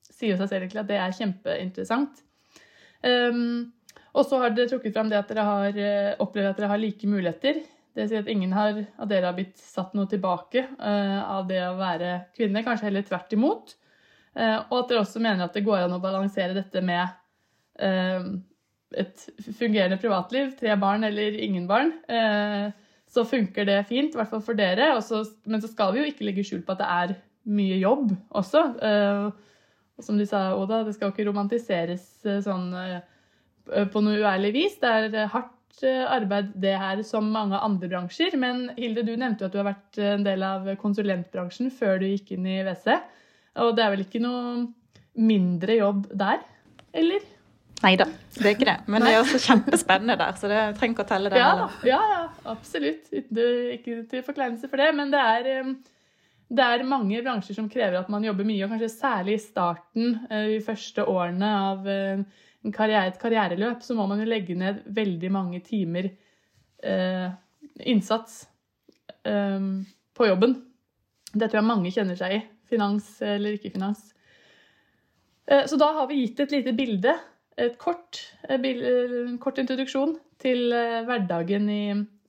sier 0.09 0.37
seg 0.37 0.51
selv 0.51 0.63
egentlig 0.65 0.83
at 0.83 0.91
det 0.91 0.99
er 0.99 1.17
kjempeinteressant. 1.17 2.23
Um, 2.99 3.71
og 4.11 4.25
så 4.27 4.41
har 4.41 4.51
dere 4.51 4.67
trukket 4.67 4.95
fram 4.95 5.09
det 5.11 5.19
at 5.19 5.29
dere 5.31 5.45
har 5.47 5.77
opplevd 6.19 6.49
at 6.49 6.57
dere 6.59 6.71
har 6.73 6.81
like 6.81 7.07
muligheter. 7.07 7.61
Det 7.95 8.07
sier 8.09 8.25
at 8.25 8.31
ingen 8.31 8.51
har, 8.53 8.81
av 8.99 9.07
dere 9.07 9.29
har 9.29 9.37
blitt 9.37 9.55
satt 9.61 9.93
noe 9.95 10.09
tilbake 10.09 10.65
av 10.81 11.45
det 11.47 11.61
å 11.63 11.77
være 11.77 12.09
kvinne, 12.35 12.63
kanskje 12.65 12.89
heller 12.89 13.05
tvert 13.05 13.35
imot. 13.37 13.71
Og 14.33 14.75
at 14.79 14.91
dere 14.91 15.03
også 15.05 15.21
mener 15.23 15.45
at 15.45 15.55
det 15.55 15.63
går 15.63 15.85
an 15.85 15.95
å 15.95 16.01
balansere 16.03 16.57
dette 16.57 16.83
med 16.85 17.05
et 18.97 19.25
fungerende 19.57 19.99
privatliv, 20.01 20.53
tre 20.57 20.75
barn 20.79 21.05
eller 21.05 21.35
ingen 21.37 21.67
barn, 21.69 21.91
eh, 22.09 22.71
så 23.09 23.25
funker 23.25 23.65
det 23.65 23.83
fint, 23.89 24.13
i 24.13 24.19
hvert 24.19 24.31
fall 24.31 24.41
for 24.45 24.57
dere. 24.57 24.91
Men 25.45 25.61
så 25.61 25.69
skal 25.69 25.93
vi 25.93 26.01
jo 26.01 26.09
ikke 26.09 26.25
legge 26.25 26.45
skjul 26.45 26.63
på 26.65 26.75
at 26.75 26.81
det 26.81 26.89
er 26.95 27.15
mye 27.49 27.77
jobb 27.81 28.11
også. 28.37 28.65
Eh, 28.85 29.29
som 30.05 30.17
du 30.17 30.25
sa, 30.25 30.53
Oda, 30.55 30.83
det 30.85 30.95
skal 30.95 31.09
jo 31.09 31.15
ikke 31.15 31.29
romantiseres 31.29 32.05
eh, 32.25 32.41
sånn 32.45 32.69
på 33.93 34.01
noe 34.01 34.21
uærlig 34.21 34.53
vis. 34.55 34.77
Det 34.81 34.89
er 34.89 35.29
hardt 35.29 35.83
arbeid 36.09 36.53
det 36.59 36.73
her, 36.81 37.01
som 37.05 37.27
mange 37.31 37.57
andre 37.61 37.89
bransjer. 37.91 38.33
Men 38.41 38.71
Hilde, 38.77 39.05
du 39.05 39.13
nevnte 39.13 39.45
jo 39.45 39.49
at 39.49 39.53
du 39.53 39.59
har 39.61 39.69
vært 39.69 39.99
en 40.01 40.25
del 40.25 40.45
av 40.45 40.65
konsulentbransjen 40.81 41.69
før 41.73 42.01
du 42.01 42.07
gikk 42.09 42.33
inn 42.35 42.47
i 42.49 42.61
WC. 42.65 42.97
Og 43.61 43.75
det 43.77 43.85
er 43.85 43.93
vel 43.93 44.05
ikke 44.05 44.23
noe 44.23 44.65
mindre 45.19 45.77
jobb 45.77 46.07
der, 46.17 46.41
eller? 46.97 47.25
Nei 47.79 47.93
da, 47.95 48.05
det 48.35 48.43
er 48.43 48.55
ikke 48.57 48.67
det. 48.67 48.77
Men 48.91 49.05
det 49.05 49.13
er 49.13 49.21
også 49.21 49.39
kjempespennende 49.39 50.17
der, 50.19 50.33
så 50.35 50.49
det 50.51 50.63
trenger 50.79 50.97
ikke 50.97 51.05
å 51.05 51.09
telle 51.13 51.29
det. 51.31 51.39
Ja, 51.39 51.69
ja, 51.87 51.99
ja, 52.11 52.23
absolutt. 52.51 53.07
Ikke, 53.15 54.01
til 54.11 54.25
forkleinelse 54.25 54.67
for 54.67 54.81
det, 54.81 54.89
men 54.97 55.13
det 55.13 55.21
er, 55.23 55.71
det 56.59 56.65
er 56.65 56.83
mange 56.89 57.21
bransjer 57.23 57.55
som 57.55 57.69
krever 57.71 58.01
at 58.01 58.11
man 58.11 58.27
jobber 58.27 58.47
mye, 58.49 58.65
og 58.65 58.73
kanskje 58.73 58.91
særlig 58.97 59.37
i 59.37 59.43
starten, 59.45 60.17
eh, 60.27 60.49
de 60.57 60.59
første 60.65 61.07
årene 61.07 61.53
av 61.71 61.87
en 61.89 62.25
karriere, 62.75 63.13
et 63.13 63.21
karriereløp, 63.21 63.83
så 63.85 63.95
må 63.95 64.09
man 64.11 64.19
jo 64.19 64.27
legge 64.27 64.59
ned 64.59 64.83
veldig 64.99 65.31
mange 65.31 65.63
timer 65.63 66.11
eh, 66.83 67.29
innsats 67.87 68.41
eh, 69.23 69.59
på 70.19 70.27
jobben. 70.27 70.57
Det 71.31 71.47
tror 71.47 71.61
jeg 71.61 71.69
mange 71.71 71.95
kjenner 71.95 72.19
seg 72.19 72.39
i. 72.41 72.43
Finans 72.69 73.05
eller 73.25 73.55
ikke 73.55 73.71
finans. 73.73 74.01
Eh, 75.47 75.63
Så 75.69 75.79
da 75.79 75.93
har 75.95 76.07
vi 76.11 76.25
gitt 76.25 76.43
et 76.43 76.51
lite 76.59 76.75
bilde, 76.77 77.15
et 77.59 77.77
kort, 77.81 78.19
eh, 78.47 78.59
en 78.59 79.37
kort 79.41 79.59
introduksjon 79.61 80.15
til 80.41 80.71
eh, 80.73 81.01
hverdagen 81.07 81.69
i 81.69 81.83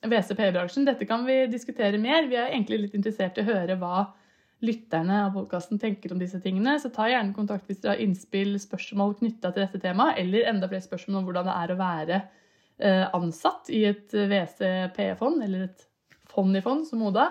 VCP-bransjen. 0.07 0.87
Dette 0.89 1.07
kan 1.09 1.27
vi 1.27 1.45
diskutere 1.53 2.01
mer. 2.01 2.27
Vi 2.29 2.39
er 2.39 2.51
egentlig 2.51 2.85
litt 2.87 2.97
interessert 2.99 3.39
i 3.39 3.45
å 3.45 3.51
høre 3.51 3.77
hva 3.81 4.09
lytterne 4.65 5.23
av 5.27 5.37
podkasten 5.37 5.81
tenker 5.81 6.13
om 6.13 6.21
disse 6.21 6.41
tingene. 6.43 6.77
Så 6.81 6.93
ta 6.93 7.09
gjerne 7.09 7.37
kontakt 7.37 7.69
hvis 7.69 7.81
dere 7.83 7.95
har 7.95 8.03
innspill, 8.05 8.57
spørsmål 8.61 9.17
knytta 9.21 9.53
til 9.53 9.65
dette 9.65 9.81
temaet, 9.83 10.19
eller 10.21 10.49
enda 10.51 10.69
flere 10.69 10.85
spørsmål 10.85 11.21
om 11.21 11.31
hvordan 11.31 11.49
det 11.49 11.59
er 11.61 11.73
å 11.73 11.79
være 11.81 12.19
eh, 12.81 13.07
ansatt 13.17 13.71
i 13.73 13.85
et 13.93 14.13
VCP-fond, 14.13 15.47
eller 15.47 15.71
et 15.71 15.87
fond 16.31 16.57
i 16.57 16.65
fond, 16.65 16.85
som 16.89 17.07
Oda. 17.09 17.31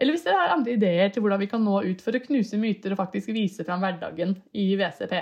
Eller 0.00 0.16
hvis 0.16 0.24
dere 0.24 0.38
har 0.40 0.54
andre 0.54 0.78
ideer 0.78 1.10
til 1.12 1.24
hvordan 1.24 1.42
vi 1.42 1.50
kan 1.50 1.64
nå 1.64 1.82
ut 1.84 2.00
for 2.04 2.16
å 2.16 2.22
knuse 2.24 2.58
myter 2.60 2.94
og 2.94 3.02
faktisk 3.02 3.34
vise 3.36 3.66
fram 3.66 3.82
hverdagen 3.84 4.38
i 4.56 4.72
WCP. 4.80 5.18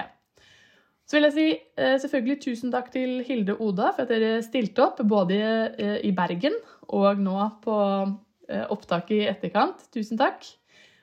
Så 1.09 1.16
vil 1.16 1.29
jeg 1.29 1.37
si 1.37 1.49
eh, 1.81 1.97
selvfølgelig 2.03 2.40
tusen 2.44 2.73
takk 2.73 2.90
til 2.92 3.23
Hilde 3.25 3.57
og 3.57 3.71
Oda 3.71 3.92
for 3.97 4.05
at 4.05 4.12
dere 4.12 4.42
stilte 4.44 4.85
opp, 4.85 5.01
både 5.09 5.40
eh, 5.81 5.99
i 6.05 6.12
Bergen 6.16 6.57
og 6.88 7.21
nå 7.21 7.37
på 7.64 7.77
opptaket 7.79 8.27
opptak 8.73 9.11
i 9.12 9.18
etterkant. 9.29 9.83
Tusen 9.92 10.16
takk. 10.16 10.47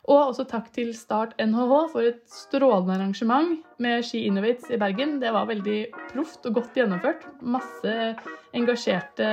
Og 0.10 0.32
også 0.32 0.46
takk 0.50 0.70
til 0.74 0.92
Start 0.98 1.34
NHH 1.42 1.74
for 1.94 2.06
et 2.06 2.22
strålende 2.30 2.94
arrangement 2.94 3.56
med 3.82 4.06
Ski 4.06 4.24
Innovates 4.26 4.70
i 4.74 4.80
Bergen. 4.82 5.18
Det 5.22 5.34
var 5.34 5.50
veldig 5.50 5.80
proft 6.12 6.46
og 6.46 6.60
godt 6.60 6.78
gjennomført. 6.78 7.26
Masse 7.42 8.14
engasjerte 8.58 9.28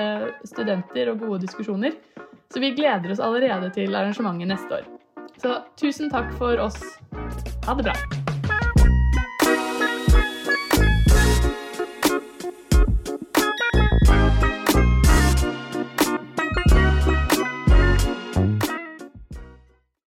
studenter 0.48 1.12
og 1.12 1.24
gode 1.26 1.42
diskusjoner. 1.44 1.96
Så 2.52 2.60
vi 2.60 2.74
gleder 2.76 3.12
oss 3.12 3.20
allerede 3.20 3.72
til 3.76 3.96
arrangementet 3.96 4.52
neste 4.52 4.80
år. 4.80 4.90
Så 5.40 5.60
tusen 5.80 6.12
takk 6.12 6.32
for 6.40 6.60
oss. 6.60 6.80
Ha 7.64 7.76
det 7.76 7.88
bra. 7.88 8.21